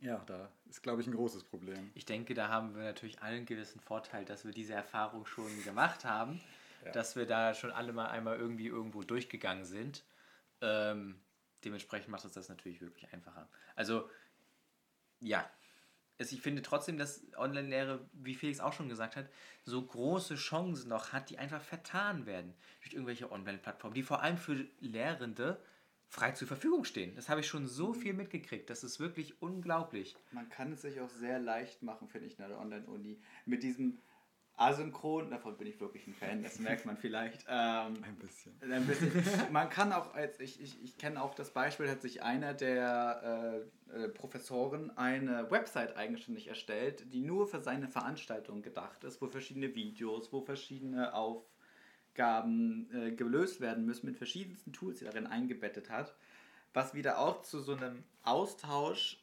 Ja, 0.00 0.22
da 0.26 0.50
ist, 0.68 0.82
glaube 0.82 1.02
ich, 1.02 1.06
ein 1.06 1.14
großes 1.14 1.44
Problem. 1.44 1.90
Ich 1.94 2.06
denke, 2.06 2.32
da 2.32 2.48
haben 2.48 2.74
wir 2.74 2.84
natürlich 2.84 3.20
einen 3.20 3.44
gewissen 3.44 3.80
Vorteil, 3.80 4.24
dass 4.24 4.46
wir 4.46 4.52
diese 4.52 4.72
Erfahrung 4.72 5.26
schon 5.26 5.62
gemacht 5.64 6.06
haben, 6.06 6.40
ja. 6.86 6.92
dass 6.92 7.16
wir 7.16 7.26
da 7.26 7.52
schon 7.52 7.70
alle 7.70 7.92
mal 7.92 8.06
einmal 8.06 8.38
irgendwie 8.38 8.68
irgendwo 8.68 9.02
durchgegangen 9.02 9.66
sind. 9.66 10.04
Ähm, 10.62 11.20
dementsprechend 11.64 12.08
macht 12.08 12.24
es 12.24 12.32
das 12.32 12.48
natürlich 12.48 12.80
wirklich 12.80 13.12
einfacher. 13.12 13.46
Also, 13.76 14.08
ja, 15.20 15.48
ich 16.18 16.40
finde 16.40 16.62
trotzdem, 16.62 16.96
dass 16.96 17.22
Online-Lehre, 17.36 18.08
wie 18.12 18.34
Felix 18.34 18.60
auch 18.60 18.72
schon 18.72 18.88
gesagt 18.88 19.16
hat, 19.16 19.28
so 19.64 19.82
große 19.82 20.36
Chancen 20.36 20.88
noch 20.88 21.12
hat, 21.12 21.30
die 21.30 21.38
einfach 21.38 21.62
vertan 21.62 22.26
werden 22.26 22.54
durch 22.82 22.94
irgendwelche 22.94 23.32
Online-Plattformen, 23.32 23.94
die 23.94 24.02
vor 24.02 24.22
allem 24.22 24.38
für 24.38 24.66
Lehrende 24.80 25.60
frei 26.08 26.30
zur 26.30 26.46
Verfügung 26.46 26.84
stehen. 26.84 27.16
Das 27.16 27.28
habe 27.28 27.40
ich 27.40 27.48
schon 27.48 27.66
so 27.66 27.92
viel 27.92 28.14
mitgekriegt. 28.14 28.70
Das 28.70 28.84
ist 28.84 29.00
wirklich 29.00 29.42
unglaublich. 29.42 30.16
Man 30.30 30.48
kann 30.48 30.72
es 30.72 30.82
sich 30.82 31.00
auch 31.00 31.10
sehr 31.10 31.40
leicht 31.40 31.82
machen, 31.82 32.08
finde 32.08 32.28
ich, 32.28 32.38
in 32.38 32.48
der 32.48 32.60
Online-Uni. 32.60 33.18
Mit 33.46 33.64
diesem 33.64 33.98
asynchron, 34.56 35.30
davon 35.30 35.56
bin 35.56 35.66
ich 35.66 35.80
wirklich 35.80 36.06
ein 36.06 36.14
Fan, 36.14 36.42
das 36.42 36.58
merkt 36.60 36.86
man 36.86 36.96
vielleicht. 36.96 37.44
Ähm, 37.48 37.94
ein 38.02 38.16
bisschen. 38.20 38.54
Ein 38.62 38.86
bisschen. 38.86 39.12
Man 39.52 39.68
kann 39.68 39.92
auch, 39.92 40.14
als 40.14 40.38
ich, 40.38 40.60
ich, 40.60 40.82
ich 40.82 40.96
kenne 40.96 41.20
auch 41.22 41.34
das 41.34 41.50
Beispiel, 41.50 41.88
hat 41.90 42.02
sich 42.02 42.22
einer 42.22 42.54
der 42.54 43.64
äh, 43.90 44.04
äh, 44.04 44.08
Professoren 44.08 44.96
eine 44.96 45.50
Website 45.50 45.96
eigenständig 45.96 46.48
erstellt, 46.48 47.12
die 47.12 47.20
nur 47.20 47.48
für 47.48 47.60
seine 47.60 47.88
Veranstaltung 47.88 48.62
gedacht 48.62 49.02
ist, 49.04 49.20
wo 49.20 49.26
verschiedene 49.26 49.74
Videos, 49.74 50.32
wo 50.32 50.40
verschiedene 50.40 51.14
Aufgaben 51.14 52.88
äh, 52.92 53.12
gelöst 53.12 53.60
werden 53.60 53.84
müssen 53.84 54.06
mit 54.06 54.16
verschiedensten 54.16 54.72
Tools, 54.72 55.00
die 55.00 55.04
darin 55.04 55.26
eingebettet 55.26 55.90
hat, 55.90 56.14
was 56.72 56.94
wieder 56.94 57.18
auch 57.18 57.42
zu 57.42 57.60
so 57.60 57.74
einem 57.74 58.04
Austausch 58.22 59.20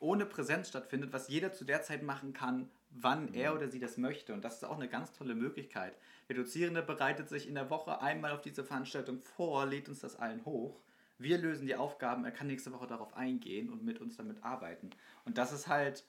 ohne 0.00 0.26
Präsenz 0.26 0.68
stattfindet, 0.68 1.12
was 1.12 1.28
jeder 1.28 1.52
zu 1.52 1.64
der 1.64 1.82
Zeit 1.82 2.02
machen 2.02 2.32
kann, 2.32 2.70
wann 2.94 3.34
er 3.34 3.54
oder 3.54 3.68
sie 3.68 3.78
das 3.78 3.96
möchte. 3.96 4.32
Und 4.32 4.44
das 4.44 4.56
ist 4.56 4.64
auch 4.64 4.76
eine 4.76 4.88
ganz 4.88 5.12
tolle 5.12 5.34
Möglichkeit. 5.34 5.96
Der 6.28 6.36
Dozierende 6.36 6.82
bereitet 6.82 7.28
sich 7.28 7.48
in 7.48 7.54
der 7.54 7.70
Woche 7.70 8.00
einmal 8.00 8.32
auf 8.32 8.40
diese 8.40 8.64
Veranstaltung 8.64 9.20
vor, 9.20 9.66
lädt 9.66 9.88
uns 9.88 10.00
das 10.00 10.16
allen 10.16 10.44
hoch. 10.44 10.80
Wir 11.18 11.38
lösen 11.38 11.66
die 11.66 11.76
Aufgaben, 11.76 12.24
er 12.24 12.32
kann 12.32 12.46
nächste 12.46 12.72
Woche 12.72 12.86
darauf 12.86 13.14
eingehen 13.14 13.70
und 13.70 13.84
mit 13.84 14.00
uns 14.00 14.16
damit 14.16 14.42
arbeiten. 14.42 14.90
Und 15.24 15.38
das 15.38 15.52
ist 15.52 15.68
halt 15.68 16.04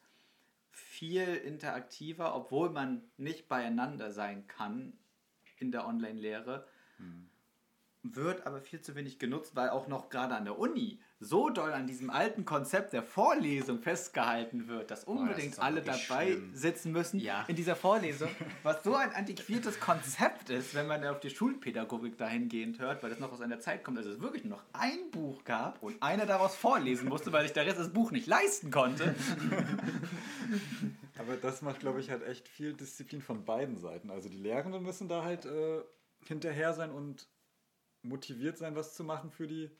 viel 0.71 1.35
interaktiver, 1.35 2.35
obwohl 2.35 2.69
man 2.69 3.03
nicht 3.17 3.47
beieinander 3.47 4.11
sein 4.11 4.47
kann 4.47 4.93
in 5.57 5.71
der 5.71 5.87
Online-Lehre. 5.87 6.67
Hm 6.97 7.29
wird 8.13 8.45
aber 8.45 8.61
viel 8.61 8.81
zu 8.81 8.95
wenig 8.95 9.19
genutzt, 9.19 9.55
weil 9.55 9.69
auch 9.69 9.87
noch 9.87 10.09
gerade 10.09 10.35
an 10.35 10.45
der 10.45 10.59
Uni 10.59 10.99
so 11.19 11.49
doll 11.49 11.71
an 11.71 11.87
diesem 11.87 12.09
alten 12.09 12.43
Konzept 12.43 12.91
der 12.91 13.01
Vorlesung 13.01 13.79
festgehalten 13.79 14.67
wird, 14.67 14.91
dass 14.91 15.05
unbedingt 15.05 15.53
oh, 15.53 15.55
das 15.55 15.59
alle 15.59 15.81
dabei 15.81 16.27
schlimm. 16.27 16.51
sitzen 16.53 16.91
müssen 16.91 17.19
ja. 17.19 17.45
in 17.47 17.55
dieser 17.55 17.75
Vorlesung, 17.75 18.29
was 18.63 18.83
so 18.83 18.95
ein 18.95 19.13
antiquiertes 19.13 19.79
Konzept 19.79 20.49
ist, 20.49 20.75
wenn 20.75 20.87
man 20.87 21.05
auf 21.05 21.21
die 21.21 21.29
Schulpädagogik 21.29 22.17
dahingehend 22.17 22.79
hört, 22.79 23.01
weil 23.01 23.09
das 23.09 23.19
noch 23.19 23.31
aus 23.31 23.41
einer 23.41 23.59
Zeit 23.59 23.83
kommt, 23.83 23.97
als 23.97 24.07
es 24.07 24.19
wirklich 24.19 24.43
nur 24.43 24.57
noch 24.57 24.63
ein 24.73 25.09
Buch 25.11 25.43
gab 25.45 25.81
und 25.81 26.01
einer 26.03 26.25
daraus 26.25 26.55
vorlesen 26.55 27.07
musste, 27.07 27.31
weil 27.31 27.43
sich 27.43 27.53
der 27.53 27.65
Rest 27.65 27.79
des 27.79 27.93
Buch 27.93 28.11
nicht 28.11 28.27
leisten 28.27 28.69
konnte. 28.69 29.15
Aber 31.17 31.37
das 31.37 31.61
macht, 31.61 31.79
glaube 31.79 32.01
ich, 32.01 32.09
halt 32.09 32.23
echt 32.23 32.47
viel 32.49 32.73
Disziplin 32.73 33.21
von 33.21 33.45
beiden 33.45 33.77
Seiten. 33.77 34.11
Also 34.11 34.27
die 34.27 34.37
Lehrenden 34.37 34.83
müssen 34.83 35.07
da 35.07 35.23
halt 35.23 35.45
äh, 35.45 35.81
hinterher 36.25 36.73
sein 36.73 36.91
und 36.91 37.27
motiviert 38.01 38.57
sein, 38.57 38.75
was 38.75 38.95
zu 38.95 39.05
machen 39.05 39.31
für 39.31 39.47
die 39.47 39.71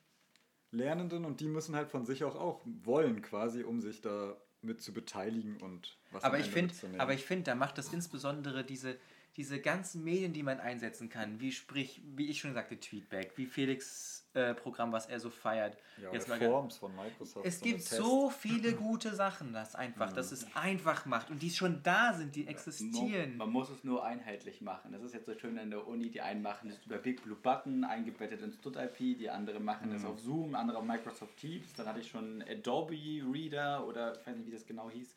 Lernenden 0.75 1.25
und 1.25 1.39
die 1.39 1.47
müssen 1.47 1.75
halt 1.75 1.89
von 1.89 2.05
sich 2.05 2.23
auch 2.23 2.35
auch 2.35 2.61
wollen 2.83 3.21
quasi, 3.21 3.63
um 3.63 3.81
sich 3.81 4.01
da 4.01 4.35
mit 4.61 4.81
zu 4.81 4.93
beteiligen 4.93 5.57
und 5.57 5.97
was 6.11 6.23
aber 6.23 6.39
ich 6.39 6.49
finde 6.49 6.73
aber 6.97 7.13
ich 7.13 7.23
finde 7.23 7.43
da 7.43 7.55
macht 7.55 7.77
das 7.77 7.93
insbesondere 7.93 8.63
diese 8.63 8.97
diese 9.37 9.59
ganzen 9.59 10.03
Medien 10.03 10.33
die 10.33 10.43
man 10.43 10.59
einsetzen 10.59 11.09
kann 11.09 11.39
wie 11.39 11.51
sprich 11.51 12.01
wie 12.15 12.29
ich 12.29 12.39
schon 12.39 12.53
sagte 12.53 12.79
Tweetback 12.79 13.33
wie 13.37 13.45
Felix 13.45 14.25
äh, 14.35 14.53
Programm, 14.53 14.91
was 14.91 15.05
er 15.05 15.19
so 15.19 15.29
feiert. 15.29 15.77
Ja, 16.01 16.11
Jetzt 16.11 16.27
mal 16.27 16.37
Forms 16.37 16.77
von 16.77 16.93
Microsoft. 16.93 17.45
Es 17.45 17.61
gibt 17.61 17.81
so 17.81 18.29
viele 18.29 18.73
gute 18.73 19.15
Sachen, 19.15 19.53
das 19.53 19.75
einfach, 19.75 20.11
mhm. 20.11 20.15
dass 20.15 20.33
es 20.33 20.45
einfach 20.55 21.05
macht 21.05 21.31
und 21.31 21.41
die 21.41 21.49
schon 21.49 21.81
da 21.83 22.13
sind, 22.13 22.35
die 22.35 22.45
existieren. 22.45 23.37
Man 23.37 23.49
muss 23.49 23.69
es 23.69 23.85
nur 23.85 24.03
einheitlich 24.03 24.59
machen. 24.59 24.91
Das 24.91 25.01
ist 25.03 25.13
jetzt 25.13 25.27
so 25.27 25.39
schön 25.39 25.57
an 25.57 25.69
der 25.69 25.87
Uni. 25.87 26.09
Die 26.09 26.19
einen 26.19 26.41
machen 26.41 26.69
es 26.69 26.85
über 26.85 26.97
Big 26.97 27.23
Blue 27.23 27.37
Button 27.37 27.85
eingebettet 27.85 28.41
ins 28.41 28.55
StudIP, 28.55 29.17
die 29.17 29.29
anderen 29.29 29.63
machen 29.63 29.89
mhm. 29.89 29.95
es 29.95 30.03
auf 30.03 30.19
Zoom, 30.19 30.55
andere 30.55 30.79
auf 30.79 30.85
Microsoft 30.85 31.37
Teams. 31.37 31.73
Dann 31.73 31.87
hatte 31.87 32.01
ich 32.01 32.09
schon 32.09 32.43
Adobe 32.43 32.93
Reader 32.93 33.87
oder 33.87 34.19
ich 34.19 34.27
weiß 34.27 34.35
nicht, 34.35 34.47
wie 34.47 34.51
das 34.51 34.65
genau 34.65 34.89
hieß 34.89 35.15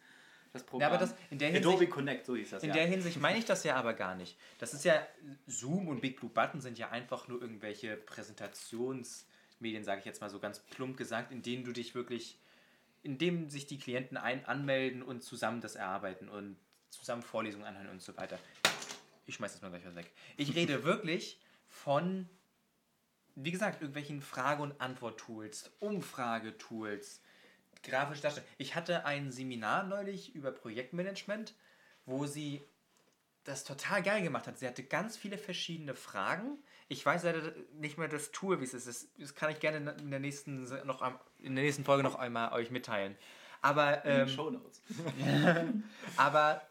das 0.53 0.65
Programm. 0.65 0.81
Ja, 0.81 0.89
aber 0.89 0.99
das, 0.99 1.15
in 1.31 1.39
der 1.39 1.49
Hinsicht, 1.49 1.67
Adobe 1.67 1.89
Connect, 1.89 2.27
so 2.27 2.37
hieß 2.37 2.51
das. 2.51 2.63
In 2.63 2.71
ja. 2.71 2.75
der 2.75 2.87
Hinsicht 2.87 3.21
meine 3.21 3.39
ich 3.39 3.45
das 3.45 3.65
ja 3.65 3.77
aber 3.77 3.95
gar 3.95 4.15
nicht. 4.15 4.37
Das 4.59 4.75
ist 4.75 4.85
ja, 4.85 5.07
Zoom 5.47 5.89
und 5.89 6.01
Big 6.01 6.19
Blue 6.19 6.31
Button 6.31 6.61
sind 6.61 6.79
ja 6.79 6.91
einfach 6.91 7.29
nur 7.29 7.41
irgendwelche 7.41 7.97
Präsentationsmedien, 7.97 9.85
sage 9.85 10.01
ich 10.01 10.07
jetzt 10.07 10.21
mal 10.21 10.31
so 10.31 10.39
ganz 10.39 10.61
plump 10.61 10.97
gesagt, 10.97 11.33
in 11.33 11.43
denen 11.43 11.65
du 11.65 11.73
dich 11.73 11.95
wirklich, 11.95 12.39
in 13.03 13.19
dem 13.19 13.51
sich 13.51 13.67
die 13.67 13.79
Klienten 13.79 14.17
ein 14.17 14.45
anmelden 14.47 15.03
und 15.03 15.23
zusammen 15.23 15.61
das 15.61 15.75
erarbeiten 15.75 16.29
und 16.29 16.57
zusammen 16.91 17.23
Vorlesungen 17.23 17.67
anhören 17.67 17.89
und 17.89 18.03
so 18.03 18.17
weiter. 18.17 18.39
Ich 19.27 19.35
schmeiß 19.35 19.53
das 19.53 19.63
mal 19.63 19.69
gleich 19.69 19.85
was 19.85 19.95
weg. 19.95 20.11
Ich 20.37 20.55
rede 20.55 20.85
wirklich 20.85 21.39
von, 21.69 22.29
wie 23.35 23.51
gesagt, 23.51 23.83
irgendwelchen 23.83 24.23
Frage- 24.23 24.63
und 24.63 24.81
Antwort-Tools, 24.81 25.71
Umfragetools, 25.81 27.21
grafisch 27.83 28.21
darstellen. 28.21 28.47
Ich 28.59 28.75
hatte 28.75 29.05
ein 29.05 29.31
Seminar 29.31 29.85
neulich 29.85 30.35
über 30.35 30.53
Projektmanagement, 30.53 31.55
wo 32.07 32.27
sie 32.27 32.63
das 33.45 33.65
total 33.65 34.03
geil 34.03 34.23
gemacht 34.23 34.47
hat. 34.47 34.59
Sie 34.59 34.67
hatte 34.67 34.85
ganz 34.85 35.17
viele 35.17 35.39
verschiedene 35.39 35.95
Fragen. 35.95 36.59
Ich 36.89 37.05
weiß 37.05 37.25
leider 37.25 37.53
nicht 37.73 37.97
mehr 37.99 38.09
das 38.09 38.31
Tool, 38.31 38.61
wie 38.61 38.65
es 38.65 38.75
ist. 38.75 39.09
Das 39.19 39.35
kann 39.35 39.51
ich 39.51 39.61
gerne 39.61 39.93
in 39.99 40.11
der 40.11 40.21
nächsten, 40.21 40.65
noch, 40.85 41.03
in 41.39 41.55
der 41.55 41.65
nächsten 41.65 41.85
Folge 41.85 42.03
noch 42.03 42.17
einmal 42.17 42.53
euch 42.53 42.71
mitteilen. 42.71 43.17
Aber, 43.61 44.05
ähm, 44.05 44.29
Show 44.29 44.51
Notes. 44.51 44.83
aber 46.17 46.63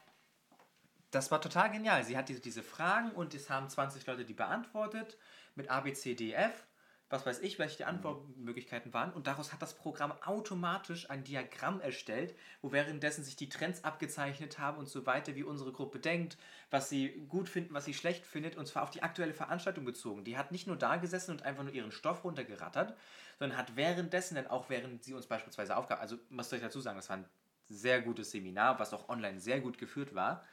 das 1.11 1.31
war 1.31 1.41
total 1.41 1.71
genial. 1.71 2.03
Sie 2.03 2.17
hat 2.17 2.29
diese, 2.29 2.39
diese 2.39 2.63
Fragen 2.63 3.11
und 3.11 3.33
es 3.33 3.49
haben 3.49 3.69
20 3.69 4.05
Leute 4.05 4.25
die 4.25 4.33
beantwortet 4.33 5.17
mit 5.55 5.69
A, 5.69 5.81
B, 5.81 5.93
C, 5.93 6.15
D, 6.15 6.33
F 6.33 6.65
was 7.09 7.25
weiß 7.25 7.39
ich, 7.39 7.57
welche 7.57 7.77
die 7.77 7.85
Antwortmöglichkeiten 7.85 8.93
waren. 8.93 9.13
Und 9.13 9.27
daraus 9.27 9.53
hat 9.53 9.61
das 9.61 9.75
Programm 9.75 10.11
automatisch 10.23 11.09
ein 11.09 11.23
Diagramm 11.23 11.79
erstellt, 11.79 12.35
wo 12.61 12.71
währenddessen 12.71 13.23
sich 13.23 13.37
die 13.37 13.47
Trends 13.47 13.83
abgezeichnet 13.85 14.59
haben 14.59 14.77
und 14.77 14.89
so 14.89 15.05
weiter, 15.05 15.35
wie 15.35 15.43
unsere 15.43 15.71
Gruppe 15.71 15.99
denkt, 15.99 16.37
was 16.69 16.89
sie 16.89 17.25
gut 17.29 17.47
finden, 17.47 17.73
was 17.73 17.85
sie 17.85 17.93
schlecht 17.93 18.25
findet, 18.25 18.57
und 18.57 18.67
zwar 18.67 18.83
auf 18.83 18.91
die 18.91 19.03
aktuelle 19.03 19.33
Veranstaltung 19.33 19.85
bezogen. 19.85 20.25
Die 20.25 20.37
hat 20.37 20.51
nicht 20.51 20.67
nur 20.67 20.75
da 20.75 20.97
gesessen 20.97 21.31
und 21.31 21.43
einfach 21.43 21.63
nur 21.63 21.73
ihren 21.73 21.91
Stoff 21.91 22.25
runtergerattert, 22.25 22.97
sondern 23.39 23.57
hat 23.57 23.77
währenddessen 23.77 24.35
dann 24.35 24.47
auch, 24.47 24.69
während 24.69 25.03
sie 25.03 25.13
uns 25.13 25.27
beispielsweise 25.27 25.77
aufgab, 25.77 26.01
also 26.01 26.17
was 26.29 26.49
soll 26.49 26.57
ich 26.57 26.65
dazu 26.65 26.81
sagen, 26.81 26.97
das 26.97 27.09
war 27.09 27.17
ein 27.17 27.25
sehr 27.69 28.01
gutes 28.01 28.31
Seminar, 28.31 28.79
was 28.79 28.93
auch 28.93 29.07
online 29.07 29.39
sehr 29.39 29.61
gut 29.61 29.77
geführt 29.77 30.13
war, 30.13 30.43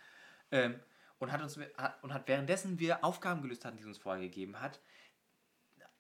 ähm, 0.53 0.79
und 1.19 1.33
hat 1.33 1.43
uns 1.43 1.59
und 2.03 2.13
hat 2.13 2.29
währenddessen 2.29 2.79
wir 2.79 3.05
Aufgaben 3.05 3.41
gelöst 3.41 3.65
hatten, 3.65 3.77
die 3.77 3.83
sie 3.83 3.89
uns 3.89 3.99
vorgegeben 3.99 4.61
hat, 4.61 4.81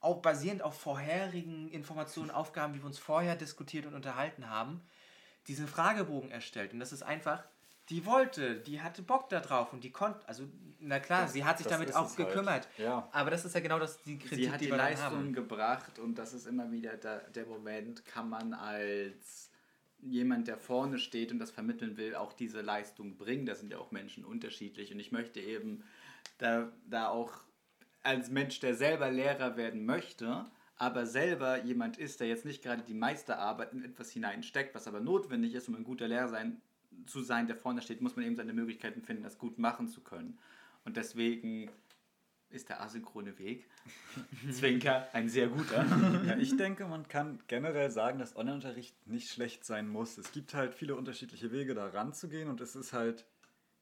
auch 0.05 0.21
basierend 0.21 0.63
auf 0.63 0.79
vorherigen 0.79 1.69
Informationen, 1.71 2.31
Aufgaben, 2.31 2.75
die 2.75 2.81
wir 2.81 2.87
uns 2.87 2.99
vorher 2.99 3.37
diskutiert 3.37 3.87
und 3.87 3.95
unterhalten 3.95 4.51
haben, 4.51 4.81
diesen 5.49 5.67
Fragebogen 5.67 6.31
erstellt. 6.31 6.73
Und 6.73 6.81
das 6.81 6.93
ist 6.93 7.03
einfach, 7.03 7.43
die 7.89 8.07
wollte, 8.07 8.57
die 8.57 8.81
hatte 8.81 9.03
Bock 9.03 9.29
da 9.29 9.41
drauf 9.41 9.73
und 9.73 9.85
die 9.85 9.91
konnte, 9.91 10.27
also 10.27 10.45
na 10.81 11.01
klar, 11.01 11.23
das, 11.23 11.33
sie 11.33 11.45
hat 11.45 11.59
sich 11.59 11.67
damit 11.67 11.95
auch 11.95 12.07
halt. 12.09 12.17
gekümmert. 12.17 12.69
Halt. 12.77 12.79
Ja. 12.79 13.09
Aber 13.13 13.31
das 13.31 13.45
ist 13.45 13.55
ja 13.55 13.61
genau 13.61 13.79
das, 13.79 14.03
die 14.03 14.19
Kritik, 14.19 14.39
sie 14.39 14.51
hat 14.51 14.61
die, 14.61 14.67
die 14.67 14.71
Leistung 14.71 15.33
gebracht 15.33 15.99
und 15.99 16.17
das 16.17 16.33
ist 16.33 16.47
immer 16.47 16.71
wieder 16.71 16.97
der, 16.97 17.29
der 17.31 17.47
Moment, 17.47 18.05
kann 18.05 18.29
man 18.29 18.55
als 18.55 19.51
jemand, 20.01 20.49
der 20.49 20.59
vorne 20.59 20.99
steht 20.99 21.33
und 21.33 21.39
das 21.39 21.51
vermitteln 21.51 21.97
will, 21.97 22.15
auch 22.15 22.33
diese 22.33 22.61
Leistung 22.61 23.17
bringen. 23.17 23.47
Da 23.47 23.55
sind 23.55 23.71
ja 23.71 23.79
auch 23.79 23.91
Menschen 23.91 24.25
unterschiedlich 24.25 24.93
und 24.93 25.01
ich 25.01 25.13
möchte 25.13 25.41
eben 25.41 25.83
da, 26.39 26.71
da 26.89 27.09
auch 27.09 27.33
als 28.05 28.31
Mensch, 28.31 28.61
der 28.61 28.75
selber 28.75 29.11
Lehrer 29.11 29.57
werden 29.57 29.85
möchte, 29.85 30.47
aber 30.77 31.07
selber 31.07 31.63
jemand 31.63 31.97
ist, 31.99 32.21
der 32.21 32.29
jetzt 32.29 32.45
nicht 32.45 32.63
gerade 32.63 32.83
die 32.83 32.95
Meisterarbeit 32.95 33.73
in 33.73 33.85
etwas 33.85 34.11
hineinsteckt, 34.11 34.75
was 34.75 34.87
aber 34.87 35.01
notwendig 35.01 35.55
ist, 35.55 35.69
um 35.69 35.77
ein 35.77 35.85
guter 35.85 36.09
Lehrer 36.09 36.29
sein, 36.29 36.61
zu 37.07 37.23
sein, 37.23 37.47
der 37.47 37.57
vorne 37.57 37.83
steht, 37.83 38.01
muss 38.01 38.17
man 38.17 38.25
eben 38.25 38.37
seine 38.37 38.53
Möglichkeiten 38.53 39.03
finden, 39.03 39.23
das 39.23 39.39
gut 39.39 39.59
machen 39.59 39.89
zu 39.89 40.01
können. 40.01 40.39
Und 40.85 40.97
deswegen 40.97 41.71
ist 42.51 42.69
der 42.69 42.81
asynchrone 42.83 43.39
Weg, 43.39 43.69
Zwinker, 44.53 45.09
ein 45.13 45.29
sehr 45.29 45.49
guter. 45.49 45.85
Ja, 46.27 46.37
ich 46.37 46.57
denke, 46.57 46.87
man 46.87 47.09
kann 47.09 47.41
generell 47.49 47.91
sagen, 47.91 48.19
dass 48.19 48.37
Online-Unterricht 48.37 48.95
nicht 49.07 49.31
schlecht 49.31 49.65
sein 49.65 49.89
muss. 49.89 50.19
Es 50.19 50.31
gibt 50.33 50.55
halt 50.55 50.75
viele 50.75 50.95
unterschiedliche 50.95 51.51
Wege, 51.51 51.75
da 51.75 51.87
ranzugehen 51.87 52.49
und 52.49 52.61
es 52.61 52.77
ist 52.77 52.93
halt 52.93 53.27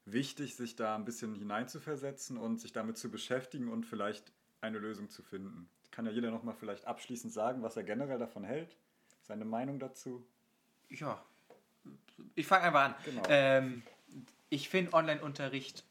wichtig, 0.05 0.57
sich 0.57 0.77
da 0.77 0.95
ein 0.97 1.05
bisschen 1.05 1.35
hineinzuversetzen 1.35 2.37
und 2.37 2.61
sich 2.61 2.73
damit 2.73 2.99
zu 2.99 3.11
beschäftigen 3.11 3.69
und 3.69 3.85
vielleicht 3.85 4.33
eine 4.61 4.79
Lösung 4.79 5.11
zu 5.11 5.23
finden. 5.23 5.69
Kann 5.91 6.07
ja 6.07 6.13
jeder 6.13 6.31
nochmal 6.31 6.55
vielleicht 6.55 6.87
abschließend 6.87 7.33
sagen, 7.33 7.63
was 7.63 7.77
er 7.77 7.85
generell 7.85 8.19
davon 8.19 8.45
hält, 8.45 8.77
seine 9.23 9.45
Meinung 9.45 9.79
dazu. 9.79 10.27
Ja, 10.89 11.25
ich 12.35 12.47
fange 12.47 12.65
einfach 12.65 12.85
an. 12.85 12.95
Genau. 13.05 13.23
Ähm, 13.29 13.83
ich 14.49 14.69
finde 14.69 14.93
Online-Unterricht 14.93 15.85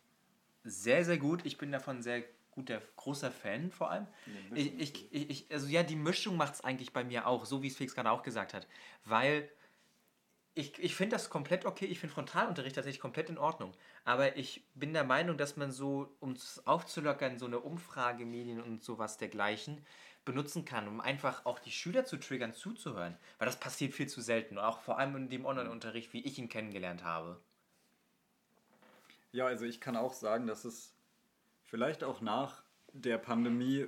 sehr, 0.64 1.06
sehr 1.06 1.18
gut. 1.18 1.46
Ich 1.46 1.58
bin 1.58 1.72
davon 1.72 2.02
sehr 2.02 2.24
guter, 2.52 2.82
großer 2.98 3.32
Fan 3.32 3.72
vor 3.72 3.90
allem. 3.90 4.08
Ich, 4.54 4.80
ich, 4.80 5.14
ich, 5.14 5.52
also 5.52 5.68
ja, 5.68 5.84
die 5.84 5.96
Mischung 5.96 6.38
macht 6.38 6.56
es 6.56 6.62
eigentlich 6.62 6.94
bei 6.94 7.04
mir 7.04 7.28
auch, 7.28 7.46
so 7.46 7.64
wie 7.64 7.68
es 7.68 7.78
Felix 7.78 7.96
gerade 7.96 8.12
auch 8.12 8.24
gesagt 8.24 8.54
hat. 8.54 8.68
Weil 9.06 9.50
ich, 10.54 10.78
ich 10.80 10.96
finde 10.96 11.16
das 11.16 11.30
komplett 11.30 11.66
okay. 11.66 11.86
Ich 11.86 12.00
finde 12.00 12.14
Frontalunterricht 12.14 12.76
tatsächlich 12.76 13.02
komplett 13.02 13.30
in 13.30 13.38
Ordnung. 13.38 13.74
Aber 14.04 14.36
ich 14.36 14.66
bin 14.76 14.94
der 14.94 15.04
Meinung, 15.04 15.38
dass 15.38 15.56
man 15.56 15.72
so, 15.72 16.16
um 16.20 16.32
es 16.32 16.66
aufzulockern, 16.66 17.38
so 17.38 17.46
eine 17.46 17.60
Umfragemedien 17.60 18.62
und 18.62 18.84
sowas 18.84 19.18
dergleichen 19.18 19.86
benutzen 20.24 20.66
kann, 20.66 20.88
um 20.88 21.02
einfach 21.02 21.46
auch 21.46 21.58
die 21.58 21.72
Schüler 21.72 22.06
zu 22.06 22.18
triggern, 22.18 22.54
zuzuhören. 22.54 23.18
Weil 23.40 23.46
das 23.48 23.60
passiert 23.60 23.94
viel 23.94 24.08
zu 24.08 24.22
selten. 24.22 24.58
Auch 24.58 24.82
vor 24.82 25.00
allem 25.00 25.16
in 25.16 25.30
dem 25.30 25.46
Online-Unterricht, 25.46 26.14
wie 26.14 26.22
ich 26.22 26.38
ihn 26.38 26.50
kennengelernt 26.50 27.04
habe. 27.04 27.40
Ja, 29.32 29.46
also 29.46 29.66
ich 29.66 29.80
kann 29.80 29.96
auch 29.96 30.14
sagen, 30.14 30.46
dass 30.46 30.66
es 30.66 30.94
vielleicht 31.64 32.04
auch 32.04 32.20
nach 32.20 32.64
der 32.92 33.18
Pandemie 33.18 33.88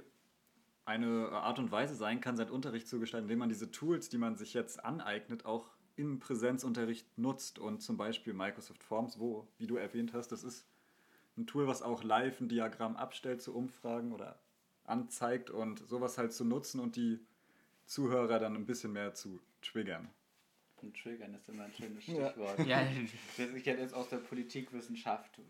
eine 0.85 1.29
Art 1.31 1.59
und 1.59 1.71
Weise 1.71 1.95
sein 1.95 2.21
kann, 2.21 2.37
seinen 2.37 2.51
Unterricht 2.51 2.87
zu 2.87 2.99
gestalten, 2.99 3.25
indem 3.25 3.39
man 3.39 3.49
diese 3.49 3.71
Tools, 3.71 4.09
die 4.09 4.17
man 4.17 4.37
sich 4.37 4.53
jetzt 4.53 4.83
aneignet, 4.83 5.45
auch 5.45 5.69
im 5.95 6.19
Präsenzunterricht 6.19 7.17
nutzt 7.17 7.59
und 7.59 7.81
zum 7.81 7.97
Beispiel 7.97 8.33
Microsoft 8.33 8.83
Forms, 8.83 9.19
wo, 9.19 9.47
wie 9.57 9.67
du 9.67 9.75
erwähnt 9.75 10.13
hast, 10.13 10.31
das 10.31 10.43
ist 10.43 10.65
ein 11.37 11.47
Tool, 11.47 11.67
was 11.67 11.81
auch 11.81 12.03
live 12.03 12.39
ein 12.41 12.49
Diagramm 12.49 12.95
abstellt 12.95 13.41
zu 13.41 13.55
Umfragen 13.55 14.11
oder 14.11 14.39
anzeigt 14.85 15.49
und 15.49 15.79
sowas 15.87 16.17
halt 16.17 16.33
zu 16.33 16.45
nutzen 16.45 16.79
und 16.79 16.95
die 16.95 17.19
Zuhörer 17.85 18.39
dann 18.39 18.55
ein 18.55 18.65
bisschen 18.65 18.93
mehr 18.93 19.13
zu 19.13 19.39
triggern. 19.61 20.09
Und 20.81 20.97
triggern 20.97 21.33
ist 21.33 21.47
immer 21.47 21.63
ein 21.63 21.73
schönes 21.73 22.03
Stichwort. 22.03 22.59
Ja, 22.65 22.85
Ich 23.55 23.63
kenne 23.63 23.81
jetzt 23.81 23.93
aus 23.93 24.09
der 24.09 24.17
Politikwissenschaft. 24.17 25.37
Du, 25.37 25.43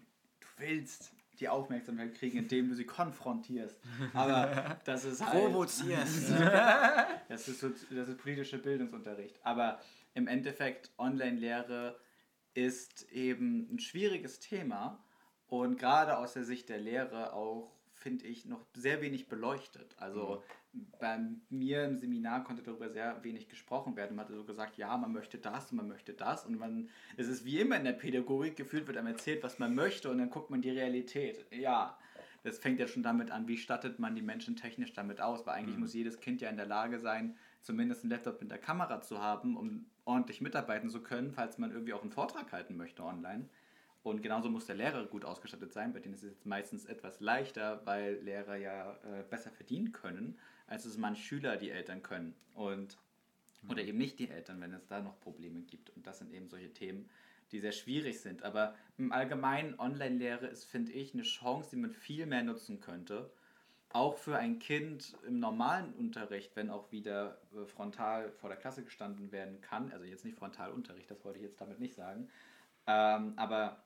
willst 0.57 1.11
die 1.39 1.49
Aufmerksamkeit 1.49 2.13
kriegen, 2.13 2.37
indem 2.37 2.69
du 2.69 2.75
sie 2.75 2.85
konfrontierst. 2.85 3.79
Aber 4.13 4.79
das 4.85 5.03
ist 5.03 5.25
halt. 5.25 5.33
provozierst. 5.33 6.31
Das 7.29 7.47
ist, 7.47 7.63
das 7.63 8.09
ist 8.09 8.17
politischer 8.19 8.59
Bildungsunterricht. 8.59 9.39
Aber 9.43 9.79
im 10.13 10.27
Endeffekt, 10.27 10.91
Online-Lehre 10.97 11.99
ist 12.53 13.11
eben 13.11 13.67
ein 13.73 13.79
schwieriges 13.79 14.39
Thema 14.39 15.03
und 15.47 15.77
gerade 15.77 16.17
aus 16.17 16.33
der 16.33 16.43
Sicht 16.43 16.69
der 16.69 16.79
Lehre 16.79 17.33
auch, 17.33 17.71
finde 17.93 18.25
ich, 18.25 18.45
noch 18.45 18.65
sehr 18.73 19.01
wenig 19.01 19.27
beleuchtet. 19.27 19.95
Also 19.97 20.43
bei 20.99 21.19
mir 21.49 21.85
im 21.85 21.97
Seminar 21.97 22.43
konnte 22.43 22.63
darüber 22.63 22.89
sehr 22.89 23.23
wenig 23.23 23.47
gesprochen 23.47 23.95
werden. 23.95 24.15
Man 24.15 24.25
hatte 24.25 24.35
so 24.35 24.43
gesagt, 24.43 24.77
ja, 24.77 24.97
man 24.97 25.13
möchte 25.13 25.37
das 25.37 25.71
und 25.71 25.77
man 25.77 25.87
möchte 25.87 26.13
das. 26.13 26.45
Und 26.45 26.57
man, 26.57 26.89
es 27.17 27.27
ist 27.27 27.45
wie 27.45 27.59
immer 27.59 27.77
in 27.77 27.83
der 27.83 27.93
Pädagogik, 27.93 28.55
gefühlt 28.55 28.87
wird 28.87 28.97
einem 28.97 29.07
erzählt, 29.07 29.43
was 29.43 29.59
man 29.59 29.75
möchte 29.75 30.09
und 30.09 30.17
dann 30.17 30.29
guckt 30.29 30.49
man 30.49 30.61
die 30.61 30.71
Realität. 30.71 31.45
Ja, 31.51 31.97
das 32.43 32.57
fängt 32.59 32.79
ja 32.79 32.87
schon 32.87 33.03
damit 33.03 33.31
an, 33.31 33.47
wie 33.47 33.57
stattet 33.57 33.99
man 33.99 34.15
die 34.15 34.21
Menschen 34.21 34.55
technisch 34.55 34.93
damit 34.93 35.21
aus, 35.21 35.45
weil 35.45 35.55
eigentlich 35.55 35.77
muss 35.77 35.93
jedes 35.93 36.19
Kind 36.19 36.41
ja 36.41 36.49
in 36.49 36.57
der 36.57 36.65
Lage 36.65 36.99
sein, 36.99 37.37
zumindest 37.63 38.03
einen 38.03 38.11
Laptop 38.11 38.39
mit 38.39 38.51
der 38.51 38.59
Kamera 38.59 39.01
zu 39.01 39.19
haben, 39.19 39.57
um 39.57 39.85
ordentlich 40.05 40.41
mitarbeiten 40.41 40.89
zu 40.89 41.01
können, 41.01 41.31
falls 41.31 41.57
man 41.57 41.71
irgendwie 41.71 41.93
auch 41.93 42.01
einen 42.01 42.11
Vortrag 42.11 42.51
halten 42.51 42.77
möchte 42.77 43.03
online. 43.03 43.49
Und 44.03 44.21
genauso 44.21 44.49
muss 44.49 44.65
der 44.65 44.75
Lehrer 44.75 45.05
gut 45.05 45.23
ausgestattet 45.23 45.71
sein, 45.71 45.93
bei 45.93 45.99
denen 45.99 46.13
ist 46.13 46.23
es 46.23 46.31
jetzt 46.31 46.45
meistens 46.45 46.85
etwas 46.85 47.21
leichter, 47.21 47.81
weil 47.85 48.15
Lehrer 48.15 48.57
ja 48.57 48.91
äh, 49.05 49.23
besser 49.29 49.49
verdienen 49.49 49.93
können, 49.93 50.37
als 50.67 50.83
es 50.83 50.97
manche 50.97 51.23
Schüler 51.23 51.55
die 51.55 51.71
Eltern 51.71 52.03
können. 52.03 52.35
Und 52.53 52.97
oder 53.69 53.81
eben 53.81 53.97
nicht 53.97 54.19
die 54.19 54.29
Eltern, 54.29 54.59
wenn 54.59 54.73
es 54.73 54.87
da 54.87 55.01
noch 55.01 55.19
Probleme 55.21 55.61
gibt. 55.61 55.89
Und 55.91 56.05
das 56.05 56.19
sind 56.19 56.33
eben 56.33 56.49
solche 56.49 56.73
Themen, 56.73 57.09
die 57.51 57.59
sehr 57.59 57.71
schwierig 57.71 58.19
sind. 58.19 58.43
Aber 58.43 58.75
im 58.97 59.13
Allgemeinen 59.13 59.79
Online-Lehre 59.79 60.47
ist, 60.47 60.65
finde 60.65 60.91
ich, 60.91 61.13
eine 61.13 61.23
Chance, 61.23 61.69
die 61.71 61.77
man 61.77 61.91
viel 61.91 62.25
mehr 62.25 62.43
nutzen 62.43 62.81
könnte. 62.81 63.31
Auch 63.93 64.17
für 64.17 64.37
ein 64.37 64.59
Kind 64.59 65.15
im 65.27 65.39
normalen 65.39 65.93
Unterricht, 65.93 66.55
wenn 66.55 66.69
auch 66.69 66.91
wieder 66.91 67.37
äh, 67.55 67.65
frontal 67.65 68.31
vor 68.31 68.49
der 68.49 68.57
Klasse 68.57 68.83
gestanden 68.83 69.31
werden 69.31 69.61
kann. 69.61 69.91
Also 69.91 70.05
jetzt 70.05 70.25
nicht 70.25 70.37
Frontalunterricht, 70.37 71.09
das 71.09 71.23
wollte 71.23 71.39
ich 71.39 71.45
jetzt 71.45 71.61
damit 71.61 71.79
nicht 71.79 71.95
sagen. 71.95 72.27
Ähm, 72.87 73.33
aber 73.35 73.83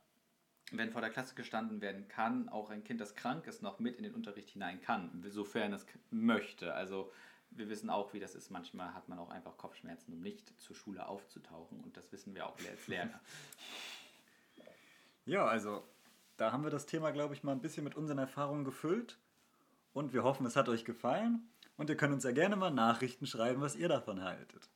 wenn 0.72 0.92
vor 0.92 1.02
der 1.02 1.10
Klasse 1.10 1.36
gestanden 1.36 1.82
werden 1.82 2.08
kann, 2.08 2.50
auch 2.50 2.70
ein 2.70 2.84
Kind, 2.84 3.00
das 3.00 3.16
krank 3.16 3.48
ist, 3.48 3.62
noch 3.62 3.80
mit 3.80 3.98
in 3.98 4.04
den 4.04 4.14
Unterricht 4.14 4.50
hinein 4.50 4.82
kann, 4.82 5.24
sofern 5.30 5.74
es 5.74 5.86
möchte. 6.10 6.74
Also 6.74 7.12
wir 7.52 7.70
wissen 7.70 7.90
auch, 7.90 8.14
wie 8.14 8.20
das 8.20 8.36
ist. 8.36 8.50
Manchmal 8.50 8.94
hat 8.94 9.08
man 9.10 9.20
auch 9.20 9.30
einfach 9.30 9.58
Kopfschmerzen, 9.58 10.14
um 10.14 10.22
nicht 10.22 10.60
zur 10.60 10.76
Schule 10.76 11.08
aufzutauchen. 11.08 11.80
Und 11.82 11.96
das 11.96 12.12
wissen 12.12 12.36
wir 12.36 12.48
auch 12.48 12.58
als 12.70 12.88
Lehrer. 12.88 13.20
Ja, 15.26 15.46
also 15.46 15.84
da 16.38 16.54
haben 16.54 16.64
wir 16.64 16.70
das 16.70 16.86
Thema, 16.86 17.12
glaube 17.12 17.34
ich, 17.34 17.44
mal 17.44 17.52
ein 17.52 17.60
bisschen 17.60 17.84
mit 17.84 17.96
unseren 17.96 18.18
Erfahrungen 18.18 18.64
gefüllt. 18.64 19.18
Und 19.98 20.14
wir 20.14 20.22
hoffen, 20.22 20.46
es 20.46 20.56
hat 20.56 20.70
euch 20.70 20.86
gefallen. 20.86 21.50
Und 21.76 21.90
ihr 21.90 21.98
könnt 21.98 22.14
uns 22.14 22.24
ja 22.24 22.30
gerne 22.30 22.56
mal 22.56 22.70
Nachrichten 22.70 23.26
schreiben, 23.26 23.62
was 23.62 23.76
ihr 23.76 23.90
davon 23.90 24.24
haltet. 24.24 24.62